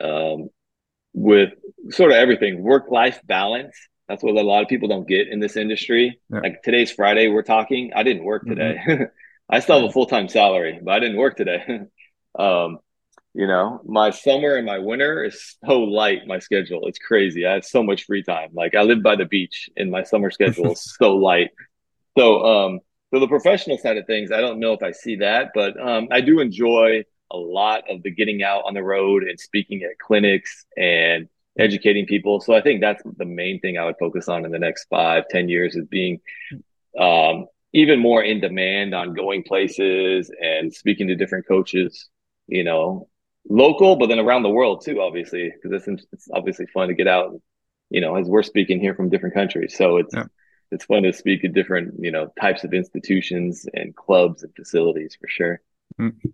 Um, 0.00 0.50
with 1.14 1.50
sort 1.90 2.12
of 2.12 2.18
everything, 2.18 2.62
work 2.62 2.90
life 2.90 3.20
balance 3.26 3.76
that's 4.08 4.22
what 4.22 4.36
a 4.36 4.42
lot 4.42 4.62
of 4.62 4.68
people 4.68 4.88
don't 4.88 5.08
get 5.08 5.28
in 5.28 5.40
this 5.40 5.56
industry. 5.56 6.20
Yeah. 6.30 6.40
Like 6.40 6.62
today's 6.62 6.90
Friday, 6.92 7.28
we're 7.28 7.42
talking. 7.42 7.92
I 7.94 8.02
didn't 8.02 8.24
work 8.24 8.46
today. 8.46 8.78
Mm-hmm. 8.86 9.02
I 9.50 9.60
still 9.60 9.80
have 9.80 9.90
a 9.90 9.92
full 9.92 10.06
time 10.06 10.28
salary, 10.28 10.78
but 10.82 10.92
I 10.92 11.00
didn't 11.00 11.16
work 11.18 11.36
today. 11.36 11.80
um, 12.38 12.78
You 13.34 13.46
know, 13.46 13.80
my 13.84 14.10
summer 14.10 14.54
and 14.54 14.66
my 14.66 14.78
winter 14.78 15.24
is 15.24 15.56
so 15.66 15.80
light. 15.80 16.26
My 16.26 16.38
schedule, 16.38 16.86
it's 16.86 16.98
crazy. 16.98 17.46
I 17.46 17.54
have 17.54 17.64
so 17.64 17.82
much 17.82 18.04
free 18.04 18.22
time. 18.22 18.50
Like 18.52 18.74
I 18.74 18.82
live 18.82 19.02
by 19.02 19.16
the 19.16 19.24
beach, 19.26 19.68
and 19.76 19.90
my 19.90 20.02
summer 20.04 20.30
schedule 20.38 20.72
is 20.72 20.96
so 20.98 21.16
light. 21.16 21.50
So, 22.16 22.44
um, 22.44 22.80
so 23.12 23.20
the 23.20 23.28
professional 23.28 23.78
side 23.78 23.96
of 23.96 24.06
things, 24.06 24.32
I 24.32 24.40
don't 24.40 24.60
know 24.60 24.72
if 24.72 24.82
I 24.82 24.92
see 24.92 25.16
that, 25.16 25.50
but 25.54 25.80
um, 25.80 26.08
I 26.10 26.20
do 26.20 26.40
enjoy 26.40 27.04
a 27.30 27.36
lot 27.36 27.84
of 27.90 28.02
the 28.02 28.10
getting 28.10 28.42
out 28.42 28.64
on 28.66 28.74
the 28.74 28.82
road 28.82 29.24
and 29.24 29.38
speaking 29.38 29.82
at 29.82 29.98
clinics 29.98 30.64
and 30.76 31.28
educating 31.58 32.06
people. 32.06 32.40
So 32.40 32.54
I 32.54 32.60
think 32.60 32.80
that's 32.80 33.02
the 33.16 33.24
main 33.24 33.60
thing 33.60 33.78
I 33.78 33.84
would 33.84 33.98
focus 33.98 34.28
on 34.28 34.44
in 34.44 34.50
the 34.50 34.58
next 34.58 34.86
five, 34.90 35.24
ten 35.28 35.48
years 35.48 35.76
is 35.76 35.86
being 35.86 36.20
um, 36.98 37.46
even 37.72 38.00
more 38.00 38.22
in 38.22 38.40
demand 38.40 38.94
on 38.94 39.14
going 39.14 39.42
places 39.42 40.30
and 40.40 40.72
speaking 40.72 41.08
to 41.08 41.16
different 41.16 41.46
coaches, 41.46 42.08
you 42.46 42.64
know, 42.64 43.08
local, 43.48 43.96
but 43.96 44.06
then 44.06 44.18
around 44.18 44.42
the 44.42 44.48
world 44.48 44.84
too, 44.84 45.00
obviously, 45.00 45.52
because 45.52 45.86
it's, 45.86 46.06
it's 46.12 46.28
obviously 46.32 46.66
fun 46.66 46.88
to 46.88 46.94
get 46.94 47.08
out, 47.08 47.40
you 47.90 48.00
know, 48.00 48.16
as 48.16 48.26
we're 48.26 48.42
speaking 48.42 48.80
here 48.80 48.94
from 48.94 49.10
different 49.10 49.34
countries. 49.34 49.76
So 49.76 49.98
it's, 49.98 50.14
yeah. 50.14 50.24
it's 50.70 50.84
fun 50.84 51.02
to 51.02 51.12
speak 51.12 51.44
at 51.44 51.52
different, 51.52 51.94
you 51.98 52.10
know, 52.10 52.32
types 52.40 52.64
of 52.64 52.72
institutions 52.72 53.66
and 53.74 53.94
clubs 53.94 54.42
and 54.42 54.54
facilities 54.54 55.16
for 55.20 55.28
sure. 55.28 55.60
Mm-hmm. 56.00 56.28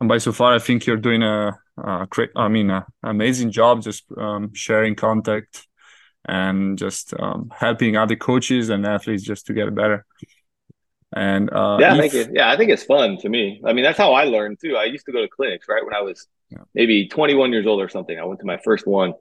And 0.00 0.08
by 0.08 0.18
so 0.18 0.32
far, 0.32 0.54
I 0.54 0.58
think 0.58 0.86
you're 0.86 0.96
doing 0.96 1.22
a, 1.22 1.58
a 1.76 2.06
great, 2.08 2.30
I 2.34 2.48
mean, 2.48 2.70
a 2.70 2.86
amazing 3.02 3.50
job 3.50 3.82
just 3.82 4.04
um, 4.16 4.54
sharing 4.54 4.94
contact 4.94 5.66
and 6.26 6.78
just 6.78 7.14
um, 7.18 7.52
helping 7.54 7.96
other 7.96 8.16
coaches 8.16 8.70
and 8.70 8.86
athletes 8.86 9.22
just 9.22 9.46
to 9.46 9.52
get 9.52 9.74
better. 9.74 10.06
And 11.12 11.52
uh, 11.52 11.78
yeah, 11.80 11.94
if, 11.94 11.98
thank 11.98 12.12
you. 12.12 12.32
Yeah, 12.32 12.50
I 12.50 12.56
think 12.56 12.70
it's 12.70 12.84
fun 12.84 13.18
to 13.18 13.28
me. 13.28 13.60
I 13.64 13.72
mean, 13.72 13.84
that's 13.84 13.98
how 13.98 14.12
I 14.12 14.24
learned 14.24 14.58
too. 14.60 14.76
I 14.76 14.84
used 14.84 15.06
to 15.06 15.12
go 15.12 15.20
to 15.20 15.28
clinics 15.28 15.66
right 15.68 15.84
when 15.84 15.94
I 15.94 16.00
was 16.00 16.26
yeah. 16.50 16.58
maybe 16.74 17.08
21 17.08 17.52
years 17.52 17.66
old 17.66 17.80
or 17.80 17.88
something. 17.88 18.18
I 18.18 18.24
went 18.24 18.40
to 18.40 18.46
my 18.46 18.58
first 18.64 18.86
one, 18.86 19.14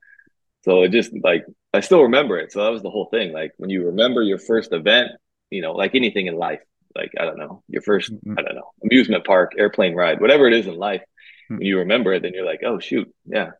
so 0.63 0.83
it 0.83 0.91
just 0.91 1.11
like 1.23 1.45
I 1.73 1.79
still 1.79 2.03
remember 2.03 2.37
it. 2.37 2.51
So 2.51 2.63
that 2.63 2.69
was 2.69 2.83
the 2.83 2.91
whole 2.91 3.05
thing. 3.05 3.33
Like 3.33 3.53
when 3.57 3.69
you 3.69 3.87
remember 3.87 4.21
your 4.21 4.37
first 4.37 4.71
event, 4.71 5.11
you 5.49 5.61
know, 5.61 5.73
like 5.73 5.95
anything 5.95 6.27
in 6.27 6.35
life, 6.35 6.61
like 6.95 7.11
I 7.19 7.25
don't 7.25 7.37
know, 7.37 7.63
your 7.67 7.81
1st 7.81 8.11
mm-hmm. 8.11 8.35
I 8.37 8.41
don't 8.41 8.55
know, 8.55 8.71
amusement 8.83 9.25
park, 9.25 9.53
airplane 9.57 9.95
ride, 9.95 10.21
whatever 10.21 10.47
it 10.47 10.53
is 10.53 10.67
in 10.67 10.75
life. 10.75 11.01
Mm-hmm. 11.01 11.57
When 11.57 11.65
you 11.65 11.77
remember 11.79 12.13
it, 12.13 12.21
then 12.21 12.33
you're 12.33 12.45
like, 12.45 12.61
oh 12.65 12.79
shoot, 12.79 13.13
yeah. 13.25 13.51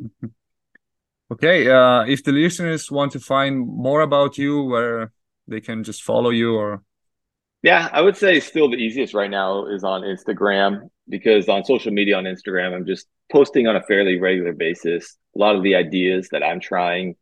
Mm-hmm. 0.00 0.26
Okay, 1.32 1.68
uh, 1.70 2.02
if 2.02 2.24
the 2.24 2.32
listeners 2.32 2.90
want 2.90 3.12
to 3.12 3.20
find 3.20 3.60
more 3.60 4.00
about 4.00 4.36
you, 4.36 4.64
where 4.64 5.12
they 5.46 5.60
can 5.60 5.84
just 5.84 6.02
follow 6.02 6.30
you 6.30 6.56
or 6.56 6.82
yeah, 7.62 7.90
I 7.92 8.00
would 8.00 8.16
say 8.16 8.40
still 8.40 8.70
the 8.70 8.76
easiest 8.76 9.12
right 9.12 9.30
now 9.30 9.66
is 9.66 9.84
on 9.84 10.00
Instagram 10.00 10.88
because 11.08 11.48
on 11.48 11.64
social 11.64 11.92
media 11.92 12.16
on 12.16 12.24
Instagram, 12.24 12.74
I'm 12.74 12.86
just 12.86 13.06
posting 13.30 13.66
on 13.66 13.76
a 13.76 13.82
fairly 13.82 14.18
regular 14.18 14.54
basis 14.54 15.16
a 15.36 15.38
lot 15.38 15.56
of 15.56 15.62
the 15.62 15.76
ideas 15.76 16.28
that 16.32 16.42
I'm 16.42 16.60
trying 16.60 17.16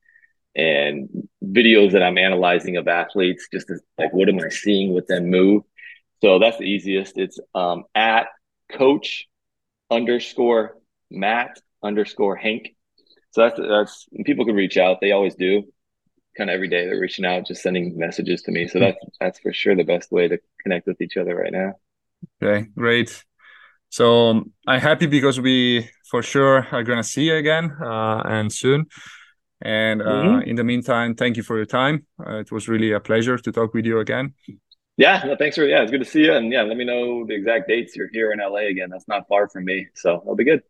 and 0.54 1.27
videos 1.44 1.92
that 1.92 2.02
I'm 2.02 2.18
analyzing 2.18 2.76
of 2.76 2.88
athletes, 2.88 3.48
just 3.52 3.70
like 3.98 4.12
what 4.12 4.28
am 4.28 4.38
I 4.38 4.48
seeing 4.48 4.94
with 4.94 5.06
them 5.06 5.30
move. 5.30 5.62
So 6.20 6.38
that's 6.38 6.58
the 6.58 6.64
easiest. 6.64 7.16
It's 7.16 7.38
um, 7.54 7.84
at 7.94 8.26
coach 8.72 9.26
underscore 9.90 10.76
Matt 11.10 11.60
underscore 11.82 12.36
Hank. 12.36 12.74
So 13.30 13.42
that's 13.42 13.60
that's 13.60 14.06
people 14.24 14.44
can 14.44 14.54
reach 14.54 14.76
out. 14.76 14.98
They 15.00 15.12
always 15.12 15.34
do 15.34 15.64
kind 16.36 16.50
of 16.50 16.54
every 16.54 16.68
day 16.68 16.86
they're 16.86 17.00
reaching 17.00 17.24
out, 17.24 17.46
just 17.46 17.62
sending 17.62 17.98
messages 17.98 18.42
to 18.42 18.52
me. 18.52 18.68
So 18.68 18.78
that's 18.78 18.98
that's 19.20 19.38
for 19.40 19.52
sure 19.52 19.76
the 19.76 19.84
best 19.84 20.10
way 20.10 20.28
to 20.28 20.38
connect 20.62 20.86
with 20.86 21.00
each 21.00 21.16
other 21.16 21.34
right 21.34 21.52
now. 21.52 21.74
Okay, 22.42 22.68
great. 22.76 23.24
So 23.90 24.28
um, 24.28 24.52
I'm 24.66 24.80
happy 24.80 25.06
because 25.06 25.40
we 25.40 25.88
for 26.10 26.22
sure 26.22 26.66
are 26.72 26.82
gonna 26.82 27.04
see 27.04 27.24
you 27.24 27.36
again 27.36 27.76
uh, 27.82 28.22
and 28.24 28.52
soon. 28.52 28.86
And 29.60 30.02
uh, 30.02 30.04
mm-hmm. 30.04 30.48
in 30.48 30.56
the 30.56 30.64
meantime, 30.64 31.14
thank 31.14 31.36
you 31.36 31.42
for 31.42 31.56
your 31.56 31.66
time. 31.66 32.06
Uh, 32.18 32.38
it 32.38 32.52
was 32.52 32.68
really 32.68 32.92
a 32.92 33.00
pleasure 33.00 33.38
to 33.38 33.52
talk 33.52 33.74
with 33.74 33.86
you 33.86 33.98
again. 33.98 34.34
Yeah, 34.96 35.22
no, 35.24 35.36
thanks 35.36 35.56
for 35.56 35.64
yeah, 35.64 35.82
it's 35.82 35.90
good 35.90 36.00
to 36.00 36.04
see 36.04 36.24
you. 36.24 36.32
And 36.32 36.52
yeah, 36.52 36.62
let 36.62 36.76
me 36.76 36.84
know 36.84 37.24
the 37.24 37.34
exact 37.34 37.68
dates 37.68 37.96
you're 37.96 38.10
here 38.12 38.32
in 38.32 38.40
LA 38.40 38.68
again. 38.68 38.90
That's 38.90 39.08
not 39.08 39.28
far 39.28 39.48
from 39.48 39.64
me, 39.64 39.86
so 39.94 40.18
that'll 40.18 40.36
be 40.36 40.44
good. 40.44 40.62